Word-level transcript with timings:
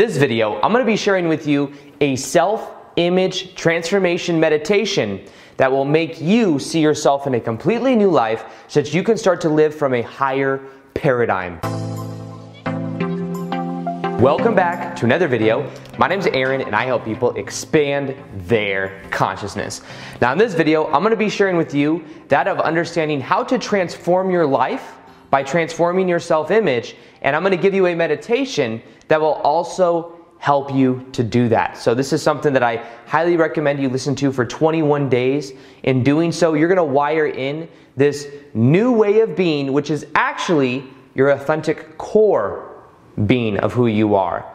this 0.00 0.16
video, 0.16 0.54
I'm 0.62 0.72
going 0.72 0.82
to 0.82 0.90
be 0.90 0.96
sharing 0.96 1.28
with 1.28 1.46
you 1.46 1.74
a 2.00 2.16
self 2.16 2.72
image 2.96 3.54
transformation 3.54 4.40
meditation 4.40 5.22
that 5.58 5.70
will 5.70 5.84
make 5.84 6.22
you 6.22 6.58
see 6.58 6.80
yourself 6.80 7.26
in 7.26 7.34
a 7.34 7.40
completely 7.40 7.94
new 7.94 8.10
life 8.10 8.46
so 8.66 8.80
that 8.80 8.94
you 8.94 9.02
can 9.02 9.18
start 9.18 9.42
to 9.42 9.50
live 9.50 9.74
from 9.74 9.92
a 9.92 10.00
higher 10.00 10.64
paradigm. 10.94 11.60
Welcome 14.22 14.54
back 14.54 14.96
to 14.96 15.04
another 15.04 15.28
video. 15.28 15.70
My 15.98 16.08
name 16.08 16.20
is 16.20 16.26
Aaron 16.28 16.62
and 16.62 16.74
I 16.74 16.86
help 16.86 17.04
people 17.04 17.34
expand 17.36 18.16
their 18.46 19.02
consciousness. 19.10 19.82
Now 20.22 20.32
in 20.32 20.38
this 20.38 20.54
video, 20.54 20.86
I'm 20.86 21.02
going 21.02 21.10
to 21.10 21.16
be 21.16 21.28
sharing 21.28 21.58
with 21.58 21.74
you 21.74 22.06
that 22.28 22.48
of 22.48 22.58
understanding 22.58 23.20
how 23.20 23.44
to 23.44 23.58
transform 23.58 24.30
your 24.30 24.46
life 24.46 24.94
by 25.30 25.42
transforming 25.42 26.08
your 26.08 26.20
self-image 26.20 26.96
and 27.22 27.36
I'm 27.36 27.42
going 27.42 27.56
to 27.56 27.62
give 27.62 27.74
you 27.74 27.86
a 27.86 27.94
meditation 27.94 28.82
that 29.08 29.20
will 29.20 29.34
also 29.34 30.16
help 30.38 30.72
you 30.72 31.06
to 31.12 31.22
do 31.22 31.48
that. 31.50 31.76
So 31.76 31.94
this 31.94 32.12
is 32.14 32.22
something 32.22 32.52
that 32.54 32.62
I 32.62 32.84
highly 33.06 33.36
recommend 33.36 33.80
you 33.80 33.90
listen 33.90 34.14
to 34.16 34.32
for 34.32 34.46
21 34.46 35.10
days. 35.10 35.52
In 35.82 36.02
doing 36.02 36.32
so, 36.32 36.54
you're 36.54 36.68
going 36.68 36.78
to 36.78 36.84
wire 36.84 37.26
in 37.26 37.68
this 37.96 38.26
new 38.54 38.92
way 38.92 39.20
of 39.20 39.36
being 39.36 39.72
which 39.72 39.90
is 39.90 40.06
actually 40.14 40.84
your 41.14 41.30
authentic 41.30 41.98
core 41.98 42.84
being 43.26 43.58
of 43.58 43.74
who 43.74 43.86
you 43.86 44.14
are. 44.14 44.46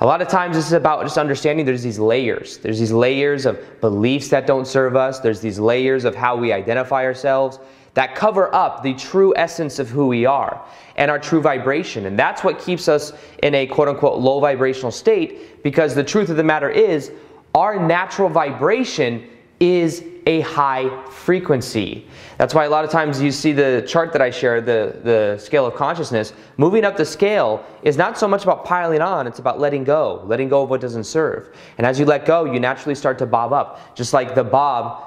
A 0.00 0.06
lot 0.06 0.22
of 0.22 0.28
times 0.28 0.56
this 0.56 0.66
is 0.66 0.72
about 0.72 1.02
just 1.02 1.18
understanding 1.18 1.66
there's 1.66 1.82
these 1.82 1.98
layers. 1.98 2.58
There's 2.58 2.78
these 2.78 2.92
layers 2.92 3.44
of 3.44 3.58
beliefs 3.80 4.28
that 4.28 4.46
don't 4.46 4.66
serve 4.66 4.96
us. 4.96 5.20
There's 5.20 5.40
these 5.40 5.58
layers 5.58 6.04
of 6.04 6.14
how 6.14 6.36
we 6.36 6.52
identify 6.52 7.04
ourselves 7.04 7.58
that 7.96 8.14
cover 8.14 8.54
up 8.54 8.82
the 8.82 8.92
true 8.92 9.32
essence 9.36 9.78
of 9.78 9.88
who 9.88 10.06
we 10.06 10.26
are 10.26 10.62
and 10.96 11.10
our 11.10 11.18
true 11.18 11.40
vibration. 11.40 12.04
And 12.04 12.18
that's 12.18 12.44
what 12.44 12.58
keeps 12.58 12.88
us 12.88 13.14
in 13.42 13.54
a 13.54 13.66
quote 13.66 13.88
unquote 13.88 14.18
low 14.18 14.38
vibrational 14.38 14.92
state 14.92 15.62
because 15.62 15.94
the 15.94 16.04
truth 16.04 16.28
of 16.28 16.36
the 16.36 16.44
matter 16.44 16.68
is 16.68 17.10
our 17.54 17.82
natural 17.84 18.28
vibration 18.28 19.26
is 19.60 20.04
a 20.26 20.40
high 20.40 20.90
frequency. 21.06 22.06
That's 22.36 22.52
why 22.52 22.66
a 22.66 22.68
lot 22.68 22.84
of 22.84 22.90
times 22.90 23.22
you 23.22 23.32
see 23.32 23.52
the 23.52 23.82
chart 23.88 24.12
that 24.12 24.20
I 24.20 24.28
share, 24.28 24.60
the, 24.60 25.00
the 25.02 25.38
scale 25.38 25.64
of 25.64 25.74
consciousness, 25.74 26.34
moving 26.58 26.84
up 26.84 26.98
the 26.98 27.04
scale 27.04 27.64
is 27.82 27.96
not 27.96 28.18
so 28.18 28.28
much 28.28 28.42
about 28.42 28.66
piling 28.66 29.00
on, 29.00 29.26
it's 29.26 29.38
about 29.38 29.58
letting 29.58 29.84
go, 29.84 30.22
letting 30.26 30.50
go 30.50 30.64
of 30.64 30.68
what 30.68 30.82
doesn't 30.82 31.04
serve. 31.04 31.56
And 31.78 31.86
as 31.86 31.98
you 31.98 32.04
let 32.04 32.26
go, 32.26 32.44
you 32.44 32.60
naturally 32.60 32.94
start 32.94 33.16
to 33.18 33.26
bob 33.26 33.54
up, 33.54 33.96
just 33.96 34.12
like 34.12 34.34
the 34.34 34.44
bob 34.44 35.05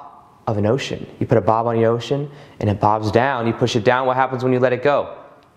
of 0.50 0.58
an 0.58 0.66
ocean. 0.66 1.05
You 1.19 1.28
put 1.28 1.38
a 1.38 1.42
bob 1.42 1.67
on 1.67 1.75
the 1.75 1.86
ocean 1.86 2.30
and 2.59 2.69
it 2.69 2.80
bobs 2.80 3.11
down. 3.11 3.45
You 3.45 3.53
push 3.53 3.75
it 3.75 3.83
down, 3.83 4.08
what 4.08 4.16
happens 4.16 4.44
when 4.44 4.52
you 4.52 4.59
let 4.59 4.73
it 4.73 4.81
go? 4.81 5.16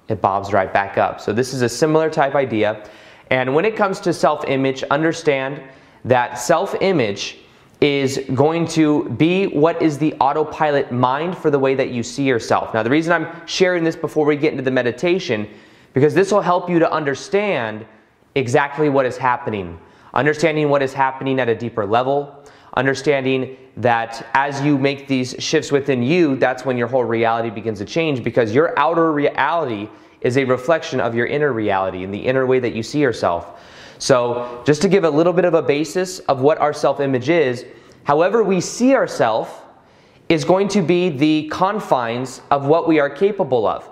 It 0.09 0.21
bobs 0.21 0.53
right 0.53 0.73
back 0.73 0.99
up. 0.99 1.21
So 1.21 1.33
this 1.33 1.55
is 1.55 1.63
a 1.63 1.69
similar 1.69 2.11
type 2.11 2.35
idea. 2.35 2.87
And 3.31 3.55
when 3.55 3.65
it 3.65 3.75
comes 3.75 4.01
to 4.01 4.13
self-image, 4.13 4.83
understand 4.85 5.63
that 6.05 6.39
self-image 6.39 7.39
is 7.81 8.21
going 8.35 8.67
to 8.69 9.09
be 9.11 9.47
what 9.47 9.81
is 9.81 9.97
the 9.99 10.13
autopilot 10.15 10.93
mind 10.93 11.39
for 11.39 11.51
the 11.51 11.59
way 11.59 11.75
that 11.75 11.89
you 11.91 12.03
see 12.03 12.25
yourself. 12.25 12.75
Now, 12.75 12.83
the 12.83 12.91
reason 12.91 13.13
I'm 13.13 13.47
sharing 13.47 13.83
this 13.83 13.97
before 13.97 14.27
we 14.27 14.37
get 14.37 14.53
into 14.53 14.63
the 14.63 14.71
meditation, 14.71 15.49
because 15.95 16.13
this 16.13 16.31
will 16.31 16.43
help 16.43 16.69
you 16.69 16.79
to 16.79 16.93
understand 16.93 17.87
exactly 18.35 18.89
what 18.91 19.07
is 19.07 19.17
happening. 19.17 19.81
Understanding 20.13 20.69
what 20.69 20.83
is 20.83 20.93
happening 20.93 21.41
at 21.41 21.49
a 21.49 21.55
deeper 21.55 21.87
level, 21.87 22.45
understanding 22.77 23.57
that 23.77 24.27
as 24.35 24.61
you 24.61 24.77
make 24.77 25.09
these 25.09 25.35
shifts 25.39 25.73
within 25.73 26.03
you, 26.03 26.37
that's 26.37 26.65
when 26.65 26.77
your 26.77 26.89
whole 26.89 27.05
reality 27.05 27.51
begins 27.51 27.79
to 27.79 27.85
change 27.85 28.23
because 28.23 28.55
your 28.55 28.79
outer 28.79 29.13
reality 29.13 29.89
is 30.21 30.37
a 30.37 30.45
reflection 30.45 31.01
of 31.01 31.15
your 31.15 31.27
inner 31.27 31.53
reality 31.53 32.05
and 32.05 32.13
the 32.13 32.19
inner 32.19 32.47
way 32.47 32.61
that 32.61 32.75
you 32.75 32.83
see 32.83 33.01
yourself. 33.01 33.61
So, 33.99 34.63
just 34.67 34.83
to 34.83 34.89
give 34.89 35.05
a 35.05 35.11
little 35.11 35.33
bit 35.33 35.45
of 35.45 35.55
a 35.55 35.63
basis 35.63 36.19
of 36.21 36.41
what 36.41 36.59
our 36.59 36.73
self 36.73 37.01
image 37.01 37.29
is, 37.29 37.65
however 38.05 38.43
we 38.43 38.61
see 38.61 38.95
ourselves 38.95 39.51
is 40.29 40.45
going 40.45 40.69
to 40.69 40.83
be 40.83 41.09
the 41.09 41.49
confines 41.49 42.41
of 42.51 42.67
what 42.67 42.89
we 42.89 42.99
are 42.99 43.11
capable 43.11 43.67
of. 43.67 43.89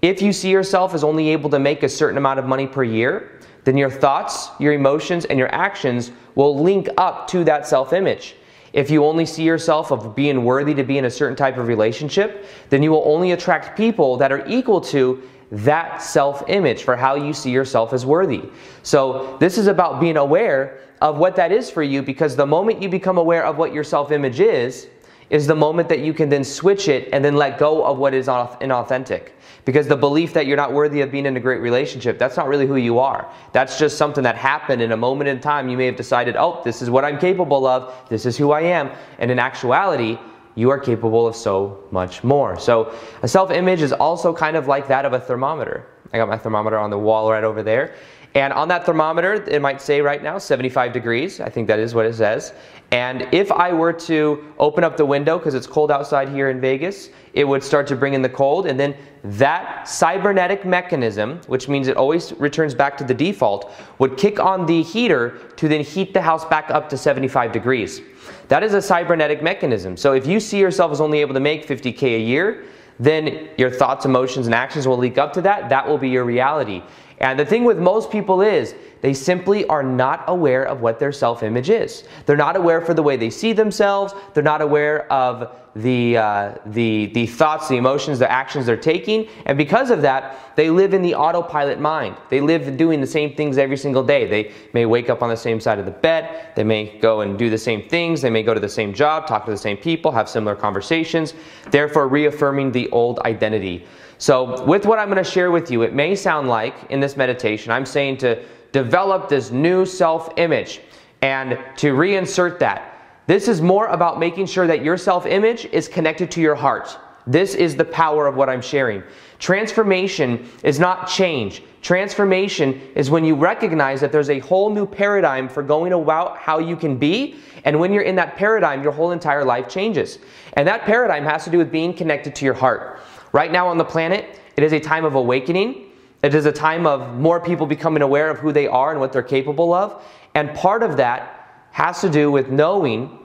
If 0.00 0.22
you 0.22 0.32
see 0.32 0.50
yourself 0.50 0.94
as 0.94 1.02
only 1.02 1.30
able 1.30 1.50
to 1.50 1.58
make 1.58 1.82
a 1.82 1.88
certain 1.88 2.18
amount 2.18 2.38
of 2.38 2.44
money 2.44 2.66
per 2.66 2.84
year, 2.84 3.40
then 3.64 3.76
your 3.76 3.90
thoughts, 3.90 4.50
your 4.60 4.72
emotions, 4.72 5.24
and 5.24 5.38
your 5.38 5.52
actions 5.52 6.12
will 6.34 6.58
link 6.58 6.88
up 6.96 7.26
to 7.28 7.42
that 7.44 7.66
self 7.66 7.92
image. 7.92 8.36
If 8.72 8.90
you 8.90 9.04
only 9.04 9.26
see 9.26 9.42
yourself 9.42 9.90
of 9.90 10.14
being 10.14 10.44
worthy 10.44 10.74
to 10.74 10.84
be 10.84 10.98
in 10.98 11.04
a 11.04 11.10
certain 11.10 11.36
type 11.36 11.56
of 11.56 11.68
relationship, 11.68 12.46
then 12.68 12.82
you 12.82 12.90
will 12.90 13.04
only 13.06 13.32
attract 13.32 13.76
people 13.76 14.16
that 14.18 14.32
are 14.32 14.46
equal 14.46 14.80
to 14.82 15.22
that 15.50 16.02
self 16.02 16.42
image 16.48 16.82
for 16.82 16.96
how 16.96 17.14
you 17.14 17.32
see 17.32 17.50
yourself 17.50 17.92
as 17.92 18.04
worthy. 18.04 18.42
So, 18.82 19.36
this 19.40 19.56
is 19.56 19.66
about 19.66 20.00
being 20.00 20.16
aware 20.16 20.80
of 21.00 21.18
what 21.18 21.36
that 21.36 21.52
is 21.52 21.70
for 21.70 21.82
you 21.82 22.02
because 22.02 22.36
the 22.36 22.46
moment 22.46 22.82
you 22.82 22.88
become 22.88 23.18
aware 23.18 23.44
of 23.44 23.56
what 23.56 23.72
your 23.72 23.84
self 23.84 24.12
image 24.12 24.40
is, 24.40 24.88
is 25.30 25.46
the 25.46 25.54
moment 25.54 25.88
that 25.88 26.00
you 26.00 26.14
can 26.14 26.28
then 26.28 26.44
switch 26.44 26.88
it 26.88 27.08
and 27.12 27.24
then 27.24 27.36
let 27.36 27.58
go 27.58 27.84
of 27.84 27.98
what 27.98 28.14
is 28.14 28.26
inauthentic. 28.26 29.30
Because 29.64 29.86
the 29.86 29.96
belief 29.96 30.32
that 30.32 30.46
you're 30.46 30.56
not 30.56 30.72
worthy 30.72 31.02
of 31.02 31.12
being 31.12 31.26
in 31.26 31.36
a 31.36 31.40
great 31.40 31.60
relationship, 31.60 32.18
that's 32.18 32.36
not 32.36 32.48
really 32.48 32.66
who 32.66 32.76
you 32.76 32.98
are. 32.98 33.30
That's 33.52 33.78
just 33.78 33.98
something 33.98 34.24
that 34.24 34.36
happened 34.36 34.80
in 34.80 34.92
a 34.92 34.96
moment 34.96 35.28
in 35.28 35.40
time. 35.40 35.68
You 35.68 35.76
may 35.76 35.84
have 35.86 35.96
decided, 35.96 36.36
oh, 36.36 36.62
this 36.64 36.80
is 36.80 36.88
what 36.88 37.04
I'm 37.04 37.18
capable 37.18 37.66
of, 37.66 37.94
this 38.08 38.24
is 38.24 38.36
who 38.36 38.52
I 38.52 38.62
am. 38.62 38.90
And 39.18 39.30
in 39.30 39.38
actuality, 39.38 40.18
you 40.54 40.70
are 40.70 40.78
capable 40.78 41.26
of 41.26 41.36
so 41.36 41.84
much 41.90 42.24
more. 42.24 42.58
So 42.58 42.94
a 43.22 43.28
self 43.28 43.50
image 43.50 43.82
is 43.82 43.92
also 43.92 44.32
kind 44.32 44.56
of 44.56 44.66
like 44.66 44.88
that 44.88 45.04
of 45.04 45.12
a 45.12 45.20
thermometer. 45.20 45.86
I 46.12 46.16
got 46.16 46.28
my 46.28 46.38
thermometer 46.38 46.78
on 46.78 46.88
the 46.90 46.98
wall 46.98 47.30
right 47.30 47.44
over 47.44 47.62
there. 47.62 47.94
And 48.38 48.52
on 48.52 48.68
that 48.68 48.86
thermometer, 48.86 49.34
it 49.48 49.60
might 49.60 49.82
say 49.82 50.00
right 50.00 50.22
now 50.22 50.38
75 50.38 50.92
degrees. 50.92 51.40
I 51.40 51.48
think 51.48 51.66
that 51.66 51.80
is 51.80 51.92
what 51.92 52.06
it 52.06 52.14
says. 52.14 52.52
And 52.92 53.26
if 53.32 53.50
I 53.50 53.72
were 53.72 53.92
to 53.92 54.54
open 54.60 54.84
up 54.84 54.96
the 54.96 55.04
window, 55.04 55.38
because 55.38 55.54
it's 55.54 55.66
cold 55.66 55.90
outside 55.90 56.28
here 56.28 56.48
in 56.48 56.60
Vegas, 56.60 57.10
it 57.32 57.42
would 57.42 57.64
start 57.64 57.88
to 57.88 57.96
bring 57.96 58.14
in 58.14 58.22
the 58.22 58.28
cold. 58.28 58.66
And 58.66 58.78
then 58.78 58.94
that 59.24 59.88
cybernetic 59.88 60.64
mechanism, 60.64 61.40
which 61.48 61.68
means 61.68 61.88
it 61.88 61.96
always 61.96 62.32
returns 62.34 62.76
back 62.76 62.96
to 62.98 63.04
the 63.04 63.12
default, 63.12 63.72
would 63.98 64.16
kick 64.16 64.38
on 64.38 64.66
the 64.66 64.84
heater 64.84 65.40
to 65.56 65.66
then 65.66 65.82
heat 65.82 66.14
the 66.14 66.22
house 66.22 66.44
back 66.44 66.70
up 66.70 66.88
to 66.90 66.96
75 66.96 67.50
degrees. 67.50 68.02
That 68.46 68.62
is 68.62 68.72
a 68.72 68.80
cybernetic 68.80 69.42
mechanism. 69.42 69.96
So 69.96 70.12
if 70.12 70.28
you 70.28 70.38
see 70.38 70.60
yourself 70.60 70.92
as 70.92 71.00
only 71.00 71.18
able 71.22 71.34
to 71.34 71.40
make 71.40 71.66
50K 71.66 72.02
a 72.14 72.20
year, 72.20 72.66
then 73.00 73.48
your 73.58 73.70
thoughts, 73.70 74.04
emotions, 74.04 74.46
and 74.46 74.54
actions 74.54 74.86
will 74.86 74.96
leak 74.96 75.18
up 75.18 75.32
to 75.32 75.40
that. 75.42 75.68
That 75.70 75.88
will 75.88 75.98
be 75.98 76.08
your 76.08 76.24
reality. 76.24 76.82
And 77.20 77.38
the 77.38 77.44
thing 77.44 77.64
with 77.64 77.78
most 77.78 78.10
people 78.10 78.42
is 78.42 78.74
they 79.00 79.14
simply 79.14 79.66
are 79.66 79.82
not 79.82 80.24
aware 80.26 80.64
of 80.64 80.80
what 80.80 80.98
their 80.98 81.12
self 81.12 81.42
image 81.42 81.70
is. 81.70 82.04
They're 82.26 82.36
not 82.36 82.56
aware 82.56 82.80
for 82.80 82.94
the 82.94 83.02
way 83.02 83.16
they 83.16 83.30
see 83.30 83.52
themselves, 83.52 84.14
they're 84.34 84.42
not 84.42 84.60
aware 84.60 85.10
of 85.12 85.56
the, 85.76 86.16
uh, 86.16 86.54
the, 86.66 87.06
the 87.06 87.26
thoughts, 87.26 87.68
the 87.68 87.76
emotions, 87.76 88.18
the 88.18 88.30
actions 88.30 88.66
they're 88.66 88.76
taking. 88.76 89.28
And 89.46 89.56
because 89.56 89.90
of 89.90 90.02
that, 90.02 90.56
they 90.56 90.70
live 90.70 90.92
in 90.92 91.02
the 91.02 91.14
autopilot 91.14 91.78
mind. 91.78 92.16
They 92.30 92.40
live 92.40 92.76
doing 92.76 93.00
the 93.00 93.06
same 93.06 93.34
things 93.34 93.58
every 93.58 93.76
single 93.76 94.02
day. 94.02 94.26
They 94.26 94.52
may 94.72 94.86
wake 94.86 95.08
up 95.08 95.22
on 95.22 95.28
the 95.28 95.36
same 95.36 95.60
side 95.60 95.78
of 95.78 95.84
the 95.84 95.92
bed, 95.92 96.52
they 96.56 96.64
may 96.64 96.98
go 96.98 97.20
and 97.20 97.38
do 97.38 97.48
the 97.48 97.58
same 97.58 97.88
things, 97.88 98.20
they 98.20 98.30
may 98.30 98.42
go 98.42 98.54
to 98.54 98.60
the 98.60 98.68
same 98.68 98.92
job, 98.92 99.26
talk 99.26 99.44
to 99.44 99.50
the 99.50 99.56
same 99.56 99.76
people, 99.76 100.10
have 100.10 100.28
similar 100.28 100.56
conversations, 100.56 101.34
therefore 101.70 102.08
reaffirming 102.08 102.72
the 102.72 102.88
old 102.90 103.20
identity. 103.20 103.86
So, 104.18 104.64
with 104.64 104.84
what 104.84 104.98
I'm 104.98 105.08
going 105.08 105.22
to 105.22 105.30
share 105.30 105.52
with 105.52 105.70
you, 105.70 105.82
it 105.82 105.94
may 105.94 106.16
sound 106.16 106.48
like 106.48 106.74
in 106.90 106.98
this 106.98 107.16
meditation, 107.16 107.70
I'm 107.70 107.86
saying 107.86 108.18
to 108.18 108.42
develop 108.72 109.28
this 109.28 109.52
new 109.52 109.86
self 109.86 110.30
image 110.36 110.80
and 111.22 111.58
to 111.76 111.94
reinsert 111.94 112.58
that. 112.58 112.94
This 113.28 113.46
is 113.46 113.60
more 113.60 113.86
about 113.86 114.18
making 114.18 114.46
sure 114.46 114.66
that 114.66 114.82
your 114.82 114.96
self 114.96 115.24
image 115.24 115.66
is 115.66 115.86
connected 115.86 116.30
to 116.32 116.40
your 116.40 116.56
heart. 116.56 116.98
This 117.28 117.54
is 117.54 117.76
the 117.76 117.84
power 117.84 118.26
of 118.26 118.34
what 118.34 118.48
I'm 118.48 118.62
sharing. 118.62 119.02
Transformation 119.38 120.48
is 120.64 120.80
not 120.80 121.08
change. 121.08 121.62
Transformation 121.82 122.80
is 122.96 123.10
when 123.10 123.24
you 123.24 123.36
recognize 123.36 124.00
that 124.00 124.10
there's 124.10 124.30
a 124.30 124.40
whole 124.40 124.70
new 124.70 124.86
paradigm 124.86 125.48
for 125.48 125.62
going 125.62 125.92
about 125.92 126.38
how 126.38 126.58
you 126.58 126.74
can 126.74 126.96
be. 126.96 127.36
And 127.64 127.78
when 127.78 127.92
you're 127.92 128.02
in 128.02 128.16
that 128.16 128.36
paradigm, 128.36 128.82
your 128.82 128.92
whole 128.92 129.12
entire 129.12 129.44
life 129.44 129.68
changes. 129.68 130.18
And 130.54 130.66
that 130.66 130.82
paradigm 130.82 131.24
has 131.24 131.44
to 131.44 131.50
do 131.50 131.58
with 131.58 131.70
being 131.70 131.94
connected 131.94 132.34
to 132.36 132.44
your 132.44 132.54
heart. 132.54 133.00
Right 133.32 133.52
now 133.52 133.68
on 133.68 133.78
the 133.78 133.84
planet, 133.84 134.40
it 134.56 134.64
is 134.64 134.72
a 134.72 134.80
time 134.80 135.04
of 135.04 135.14
awakening. 135.14 135.86
It 136.22 136.34
is 136.34 136.46
a 136.46 136.52
time 136.52 136.86
of 136.86 137.16
more 137.18 137.40
people 137.40 137.66
becoming 137.66 138.02
aware 138.02 138.30
of 138.30 138.38
who 138.38 138.52
they 138.52 138.66
are 138.66 138.90
and 138.90 139.00
what 139.00 139.12
they're 139.12 139.22
capable 139.22 139.72
of. 139.72 140.02
And 140.34 140.54
part 140.54 140.82
of 140.82 140.96
that 140.96 141.66
has 141.70 142.00
to 142.00 142.10
do 142.10 142.30
with 142.30 142.50
knowing 142.50 143.18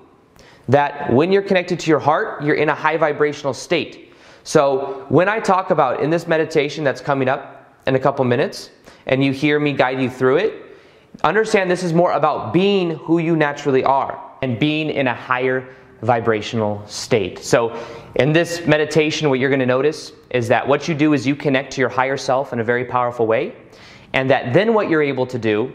that 0.68 1.12
when 1.12 1.32
you're 1.32 1.42
connected 1.42 1.80
to 1.80 1.90
your 1.90 2.00
heart, 2.00 2.44
you're 2.44 2.56
in 2.56 2.70
a 2.70 2.76
high 2.76 2.98
vibrational 2.98 3.54
state. 3.54 4.14
So 4.44 5.06
when 5.10 5.28
I 5.28 5.40
talk 5.40 5.72
about 5.72 6.02
in 6.02 6.10
this 6.10 6.28
meditation 6.28 6.84
that's 6.84 7.02
coming 7.02 7.28
up 7.28 7.74
in 7.88 7.96
a 7.96 8.00
couple 8.00 8.24
minutes, 8.26 8.70
and 9.06 9.24
you 9.24 9.32
hear 9.32 9.60
me 9.60 9.74
guide 9.74 10.02
you 10.02 10.10
through 10.10 10.38
it, 10.38 10.54
understand 11.24 11.70
this 11.70 11.84
is 11.84 11.94
more 11.94 12.12
about 12.14 12.54
being 12.54 12.92
who 12.92 13.20
you 13.20 13.36
naturally 13.36 13.84
are 13.84 14.22
and 14.42 14.60
being 14.60 14.90
in 14.90 15.08
a 15.08 15.14
higher 15.14 15.68
vibrational 16.04 16.86
state. 16.88 17.40
So, 17.40 17.78
in 18.16 18.32
this 18.32 18.66
meditation, 18.68 19.30
what 19.30 19.40
you're 19.40 19.50
going 19.50 19.60
to 19.60 19.66
notice 19.66 20.12
is 20.30 20.48
that 20.50 20.68
what 20.68 20.88
you 20.88 20.94
do 20.94 21.14
is 21.14 21.26
you 21.26 21.36
connect 21.36 21.74
to 21.74 21.82
your 21.82 21.90
higher 21.90 22.18
self 22.18 22.54
in 22.54 22.60
a 22.60 22.64
very 22.64 22.86
powerful 22.86 23.26
way, 23.26 23.56
and 24.14 24.30
that 24.30 24.54
then 24.54 24.74
what 24.74 24.90
you're 24.90 25.02
able 25.02 25.26
to 25.28 25.40
do 25.40 25.74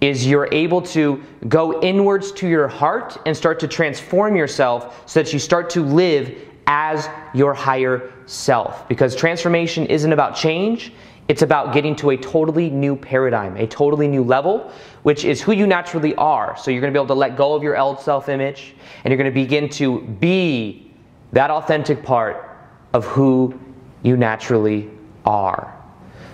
is 0.00 0.26
you're 0.26 0.48
able 0.52 0.82
to 0.82 1.22
go 1.48 1.80
inwards 1.80 2.32
to 2.32 2.48
your 2.48 2.68
heart 2.68 3.18
and 3.26 3.36
start 3.36 3.58
to 3.60 3.68
transform 3.68 4.36
yourself 4.36 5.02
so 5.08 5.22
that 5.22 5.32
you 5.32 5.38
start 5.38 5.70
to 5.70 5.82
live 5.82 6.36
as 6.66 7.08
your 7.34 7.54
higher 7.54 8.12
self. 8.26 8.88
Because 8.88 9.14
transformation 9.14 9.86
isn't 9.86 10.12
about 10.12 10.34
change, 10.34 10.92
it's 11.28 11.42
about 11.42 11.72
getting 11.72 11.96
to 11.96 12.10
a 12.10 12.16
totally 12.16 12.68
new 12.68 12.96
paradigm, 12.96 13.56
a 13.56 13.66
totally 13.66 14.08
new 14.08 14.22
level, 14.22 14.70
which 15.04 15.24
is 15.24 15.40
who 15.40 15.52
you 15.52 15.66
naturally 15.66 16.14
are. 16.16 16.56
So 16.58 16.70
you're 16.70 16.82
going 16.82 16.92
to 16.92 16.98
be 16.98 17.02
able 17.02 17.14
to 17.14 17.18
let 17.18 17.36
go 17.36 17.54
of 17.54 17.62
your 17.62 17.78
old 17.78 17.98
self 17.98 18.28
image 18.28 18.74
and 19.02 19.10
you're 19.10 19.16
going 19.16 19.30
to 19.30 19.34
begin 19.34 19.68
to 19.70 20.00
be 20.02 20.92
that 21.32 21.50
authentic 21.50 22.02
part 22.02 22.56
of 22.92 23.06
who 23.06 23.58
you 24.02 24.16
naturally 24.16 24.90
are. 25.24 25.74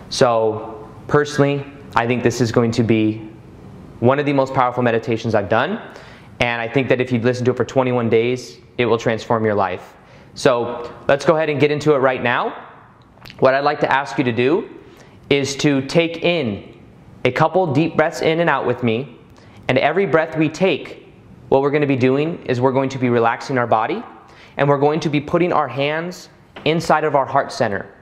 So, 0.08 0.88
personally, 1.06 1.64
I 1.94 2.06
think 2.06 2.22
this 2.22 2.40
is 2.40 2.50
going 2.50 2.72
to 2.72 2.82
be 2.82 3.28
one 4.00 4.18
of 4.18 4.26
the 4.26 4.32
most 4.32 4.52
powerful 4.54 4.82
meditations 4.82 5.34
I've 5.34 5.48
done. 5.48 5.80
And 6.40 6.60
I 6.60 6.66
think 6.66 6.88
that 6.88 7.00
if 7.00 7.12
you 7.12 7.20
listen 7.20 7.44
to 7.44 7.52
it 7.52 7.56
for 7.56 7.64
21 7.64 8.08
days, 8.08 8.58
it 8.76 8.86
will 8.86 8.98
transform 8.98 9.44
your 9.44 9.54
life. 9.54 9.94
So 10.34 10.92
let's 11.06 11.24
go 11.24 11.36
ahead 11.36 11.48
and 11.48 11.60
get 11.60 11.70
into 11.70 11.94
it 11.94 11.98
right 11.98 12.22
now. 12.22 12.66
What 13.38 13.54
I'd 13.54 13.64
like 13.64 13.80
to 13.80 13.92
ask 13.92 14.18
you 14.18 14.24
to 14.24 14.32
do 14.32 14.68
is 15.30 15.56
to 15.56 15.80
take 15.86 16.24
in 16.24 16.76
a 17.24 17.30
couple 17.30 17.72
deep 17.72 17.96
breaths 17.96 18.20
in 18.20 18.40
and 18.40 18.50
out 18.50 18.66
with 18.66 18.82
me. 18.82 19.16
And 19.68 19.78
every 19.78 20.04
breath 20.06 20.36
we 20.36 20.48
take, 20.48 21.08
what 21.48 21.62
we're 21.62 21.70
going 21.70 21.82
to 21.82 21.86
be 21.86 21.96
doing 21.96 22.44
is 22.46 22.60
we're 22.60 22.72
going 22.72 22.88
to 22.90 22.98
be 22.98 23.08
relaxing 23.08 23.56
our 23.56 23.66
body 23.66 24.02
and 24.56 24.68
we're 24.68 24.78
going 24.78 25.00
to 25.00 25.08
be 25.08 25.20
putting 25.20 25.52
our 25.52 25.68
hands 25.68 26.28
inside 26.64 27.04
of 27.04 27.14
our 27.14 27.24
heart 27.24 27.52
center. 27.52 27.94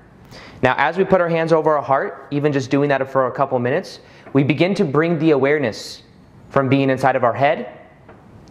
Now, 0.62 0.74
as 0.76 0.96
we 0.96 1.04
put 1.04 1.20
our 1.20 1.28
hands 1.28 1.52
over 1.52 1.76
our 1.76 1.82
heart, 1.82 2.28
even 2.30 2.52
just 2.52 2.70
doing 2.70 2.88
that 2.88 3.08
for 3.10 3.26
a 3.26 3.32
couple 3.32 3.58
minutes, 3.58 4.00
we 4.32 4.42
begin 4.42 4.74
to 4.74 4.84
bring 4.84 5.18
the 5.18 5.30
awareness 5.30 6.02
from 6.50 6.68
being 6.68 6.90
inside 6.90 7.16
of 7.16 7.24
our 7.24 7.32
head 7.32 7.78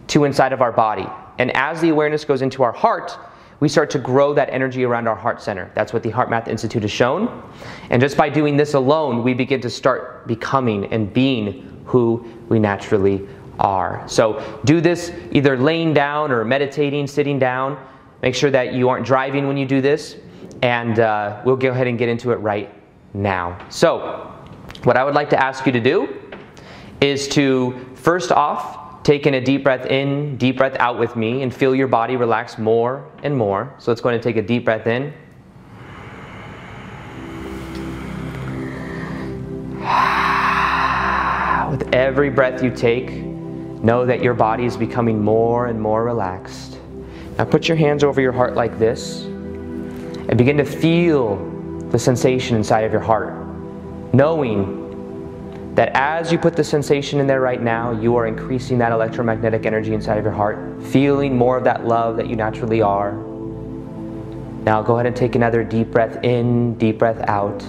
to 0.08 0.24
inside 0.24 0.52
of 0.52 0.62
our 0.62 0.72
body. 0.72 1.06
And 1.38 1.54
as 1.56 1.80
the 1.80 1.90
awareness 1.90 2.24
goes 2.24 2.42
into 2.42 2.62
our 2.62 2.72
heart, 2.72 3.18
we 3.60 3.68
start 3.68 3.90
to 3.90 3.98
grow 3.98 4.32
that 4.34 4.50
energy 4.50 4.84
around 4.84 5.08
our 5.08 5.16
heart 5.16 5.42
center. 5.42 5.70
That's 5.74 5.92
what 5.92 6.02
the 6.02 6.10
HeartMath 6.10 6.46
Institute 6.46 6.82
has 6.82 6.92
shown. 6.92 7.42
And 7.90 8.00
just 8.00 8.16
by 8.16 8.28
doing 8.28 8.56
this 8.56 8.74
alone, 8.74 9.24
we 9.24 9.34
begin 9.34 9.60
to 9.62 9.70
start 9.70 10.26
becoming 10.26 10.86
and 10.92 11.12
being 11.12 11.82
who 11.84 12.24
we 12.48 12.58
naturally 12.58 13.26
are. 13.58 14.04
So 14.06 14.60
do 14.64 14.80
this 14.80 15.12
either 15.32 15.56
laying 15.56 15.92
down 15.92 16.30
or 16.30 16.44
meditating, 16.44 17.06
sitting 17.08 17.38
down. 17.38 17.84
Make 18.22 18.34
sure 18.34 18.50
that 18.50 18.74
you 18.74 18.88
aren't 18.88 19.06
driving 19.06 19.48
when 19.48 19.56
you 19.56 19.66
do 19.66 19.80
this. 19.80 20.16
And 20.62 21.00
uh, 21.00 21.40
we'll 21.44 21.56
go 21.56 21.70
ahead 21.70 21.86
and 21.86 21.98
get 21.98 22.08
into 22.08 22.32
it 22.32 22.36
right 22.36 22.72
now. 23.14 23.58
So, 23.70 24.34
what 24.84 24.96
I 24.96 25.04
would 25.04 25.14
like 25.14 25.30
to 25.30 25.42
ask 25.42 25.66
you 25.66 25.72
to 25.72 25.80
do 25.80 26.14
is 27.00 27.26
to 27.28 27.78
first 27.94 28.30
off 28.30 28.87
take 29.08 29.26
in 29.26 29.32
a 29.32 29.40
deep 29.40 29.64
breath 29.64 29.86
in, 29.86 30.36
deep 30.36 30.58
breath 30.58 30.76
out 30.78 30.98
with 30.98 31.16
me, 31.16 31.40
and 31.40 31.54
feel 31.54 31.74
your 31.74 31.88
body 31.88 32.14
relax 32.16 32.58
more 32.58 33.10
and 33.22 33.34
more. 33.34 33.74
So 33.78 33.90
let's 33.90 34.02
go 34.02 34.10
ahead 34.10 34.16
and 34.16 34.22
take 34.22 34.36
a 34.36 34.46
deep 34.46 34.66
breath 34.66 34.86
in. 34.86 35.14
With 41.70 41.94
every 41.94 42.28
breath 42.28 42.62
you 42.62 42.70
take, 42.70 43.10
know 43.10 44.04
that 44.04 44.22
your 44.22 44.34
body 44.34 44.66
is 44.66 44.76
becoming 44.76 45.24
more 45.24 45.68
and 45.68 45.80
more 45.80 46.04
relaxed. 46.04 46.78
Now 47.38 47.46
put 47.46 47.66
your 47.66 47.78
hands 47.78 48.04
over 48.04 48.20
your 48.20 48.32
heart 48.32 48.56
like 48.56 48.78
this 48.78 49.22
and 49.22 50.36
begin 50.36 50.58
to 50.58 50.66
feel 50.66 51.36
the 51.88 51.98
sensation 51.98 52.56
inside 52.56 52.80
of 52.80 52.92
your 52.92 53.00
heart, 53.00 53.32
knowing 54.12 54.87
that 55.78 55.92
as 55.94 56.32
you 56.32 56.38
put 56.38 56.56
the 56.56 56.64
sensation 56.64 57.20
in 57.20 57.28
there 57.28 57.40
right 57.40 57.62
now, 57.62 57.92
you 57.92 58.16
are 58.16 58.26
increasing 58.26 58.78
that 58.78 58.90
electromagnetic 58.90 59.64
energy 59.64 59.94
inside 59.94 60.18
of 60.18 60.24
your 60.24 60.32
heart, 60.32 60.82
feeling 60.86 61.36
more 61.36 61.56
of 61.56 61.62
that 61.62 61.86
love 61.86 62.16
that 62.16 62.26
you 62.26 62.34
naturally 62.34 62.82
are. 62.82 63.12
Now 64.64 64.82
go 64.82 64.94
ahead 64.94 65.06
and 65.06 65.14
take 65.14 65.36
another 65.36 65.62
deep 65.62 65.92
breath 65.92 66.24
in, 66.24 66.76
deep 66.78 66.98
breath 66.98 67.20
out. 67.28 67.62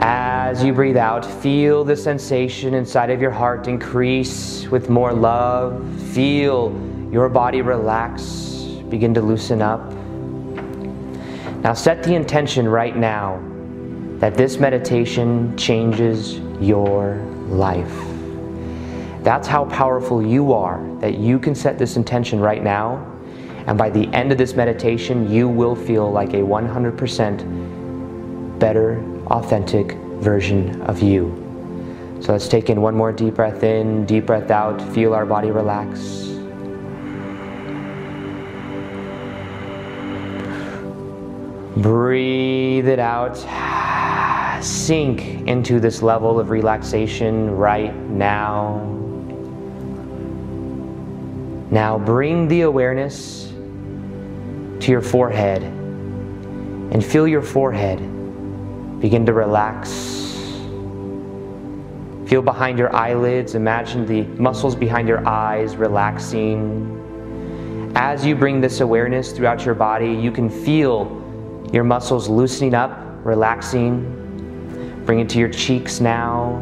As 0.00 0.64
you 0.64 0.72
breathe 0.72 0.96
out, 0.96 1.26
feel 1.42 1.84
the 1.84 1.96
sensation 1.96 2.72
inside 2.72 3.10
of 3.10 3.20
your 3.20 3.30
heart 3.30 3.68
increase 3.68 4.66
with 4.68 4.88
more 4.88 5.12
love. 5.12 5.86
Feel 6.14 6.72
your 7.12 7.28
body 7.28 7.60
relax, 7.60 8.32
begin 8.88 9.12
to 9.12 9.20
loosen 9.20 9.60
up. 9.60 9.92
Now, 11.64 11.72
set 11.72 12.02
the 12.02 12.14
intention 12.14 12.68
right 12.68 12.94
now 12.94 13.42
that 14.18 14.34
this 14.34 14.58
meditation 14.58 15.56
changes 15.56 16.34
your 16.60 17.14
life. 17.48 17.96
That's 19.22 19.48
how 19.48 19.64
powerful 19.64 20.22
you 20.22 20.52
are, 20.52 20.86
that 21.00 21.16
you 21.16 21.38
can 21.38 21.54
set 21.54 21.78
this 21.78 21.96
intention 21.96 22.38
right 22.38 22.62
now. 22.62 23.10
And 23.66 23.78
by 23.78 23.88
the 23.88 24.08
end 24.08 24.30
of 24.30 24.36
this 24.36 24.52
meditation, 24.52 25.32
you 25.32 25.48
will 25.48 25.74
feel 25.74 26.12
like 26.12 26.34
a 26.34 26.42
100% 26.42 28.58
better 28.58 29.02
authentic 29.28 29.92
version 30.20 30.82
of 30.82 31.02
you. 31.02 31.32
So 32.20 32.32
let's 32.32 32.46
take 32.46 32.68
in 32.68 32.82
one 32.82 32.94
more 32.94 33.10
deep 33.10 33.36
breath 33.36 33.62
in, 33.62 34.04
deep 34.04 34.26
breath 34.26 34.50
out, 34.50 34.82
feel 34.92 35.14
our 35.14 35.24
body 35.24 35.50
relax. 35.50 36.33
Breathe 41.76 42.88
it 42.88 42.98
out. 42.98 43.36
Sink 44.64 45.48
into 45.48 45.80
this 45.80 46.02
level 46.02 46.40
of 46.40 46.50
relaxation 46.50 47.56
right 47.56 47.94
now. 47.94 48.78
Now 51.70 51.98
bring 51.98 52.48
the 52.48 52.62
awareness 52.62 53.52
to 54.80 54.90
your 54.90 55.02
forehead 55.02 55.62
and 55.62 57.04
feel 57.04 57.26
your 57.26 57.42
forehead 57.42 58.00
Begin 59.04 59.26
to 59.26 59.34
relax. 59.34 59.90
Feel 62.26 62.40
behind 62.40 62.78
your 62.78 62.96
eyelids. 62.96 63.54
Imagine 63.54 64.06
the 64.06 64.22
muscles 64.40 64.74
behind 64.74 65.08
your 65.08 65.28
eyes 65.28 65.76
relaxing. 65.76 67.92
As 67.96 68.24
you 68.24 68.34
bring 68.34 68.62
this 68.62 68.80
awareness 68.80 69.32
throughout 69.32 69.66
your 69.66 69.74
body, 69.74 70.10
you 70.10 70.32
can 70.32 70.48
feel 70.48 71.04
your 71.72 71.84
muscles 71.84 72.28
loosening 72.28 72.74
up, 72.74 72.98
relaxing. 73.24 75.02
Bring 75.04 75.20
it 75.20 75.28
to 75.30 75.38
your 75.38 75.48
cheeks 75.48 76.00
now. 76.00 76.60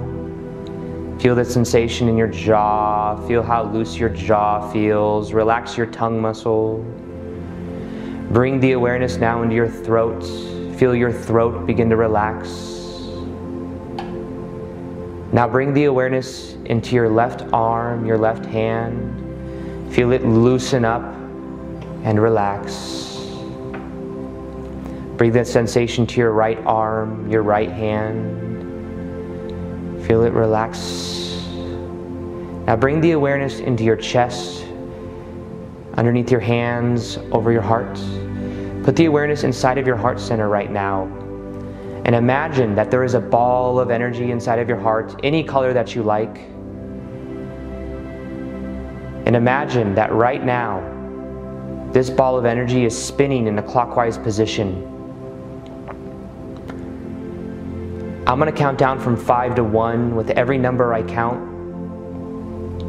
Feel 1.21 1.35
the 1.35 1.45
sensation 1.45 2.09
in 2.09 2.17
your 2.17 2.27
jaw. 2.27 3.17
Feel 3.29 3.43
how 3.43 3.65
loose 3.65 3.97
your 3.97 4.09
jaw 4.09 4.69
feels. 4.73 5.33
Relax 5.33 5.77
your 5.77 5.87
tongue 5.87 6.21
muscle. 6.21 6.79
Bring 8.31 8.59
the 8.61 8.73
awareness 8.73 9.17
now 9.17 9.43
into 9.43 9.55
your 9.55 9.69
throat. 9.69 10.23
Feel 10.77 10.95
your 10.95 11.13
throat 11.13 11.67
begin 11.67 11.91
to 11.91 11.97
relax. 11.97 12.49
Now 15.33 15.49
bring 15.49 15.73
the 15.73 15.85
awareness 15.85 16.55
into 16.65 16.95
your 16.95 17.09
left 17.09 17.43
arm, 17.53 18.05
your 18.05 18.19
left 18.19 18.45
hand. 18.45 19.95
Feel 19.95 20.13
it 20.13 20.25
loosen 20.25 20.85
up 20.85 21.03
and 22.05 22.21
relax. 22.21 23.12
Bring 25.23 25.31
that 25.35 25.47
sensation 25.47 26.05
to 26.09 26.17
your 26.17 26.33
right 26.33 26.59
arm, 26.67 27.31
your 27.31 27.45
right 27.45 27.71
hand. 27.71 28.35
Feel 30.05 30.25
it 30.25 30.33
relax. 30.33 30.77
Now 32.67 32.75
bring 32.75 33.01
the 33.01 33.13
awareness 33.13 33.61
into 33.61 33.85
your 33.85 33.95
chest, 33.95 34.65
underneath 35.95 36.29
your 36.29 36.41
hands, 36.41 37.19
over 37.31 37.53
your 37.53 37.63
heart. 37.63 37.95
Put 38.83 38.97
the 38.97 39.05
awareness 39.05 39.45
inside 39.45 39.79
of 39.79 39.87
your 39.87 39.95
heart 39.95 40.19
center 40.19 40.49
right 40.49 40.73
now. 40.73 41.05
And 42.05 42.17
imagine 42.17 42.75
that 42.75 42.91
there 42.91 43.05
is 43.05 43.15
a 43.15 43.21
ball 43.21 43.79
of 43.79 43.93
energy 43.93 44.33
inside 44.33 44.59
of 44.59 44.69
your 44.69 44.81
heart, 44.81 45.15
any 45.23 45.45
color 45.45 45.73
that 45.73 45.95
you 45.95 46.03
like. 46.03 46.37
And 49.25 49.37
imagine 49.37 49.95
that 49.95 50.11
right 50.13 50.45
now, 50.45 50.81
this 51.93 52.11
ball 52.11 52.37
of 52.37 52.45
energy 52.45 52.85
is 52.85 53.01
spinning 53.01 53.47
in 53.47 53.57
a 53.61 53.63
clockwise 53.63 54.19
position. 54.19 54.89
I'm 58.33 58.39
to 58.51 58.59
count 58.59 58.79
down 58.79 58.99
from 58.99 59.15
five 59.15 59.55
to 59.57 59.63
one. 59.63 60.17
With 60.17 60.31
every 60.31 60.57
number 60.57 60.95
I 60.95 61.03
count, 61.03 61.39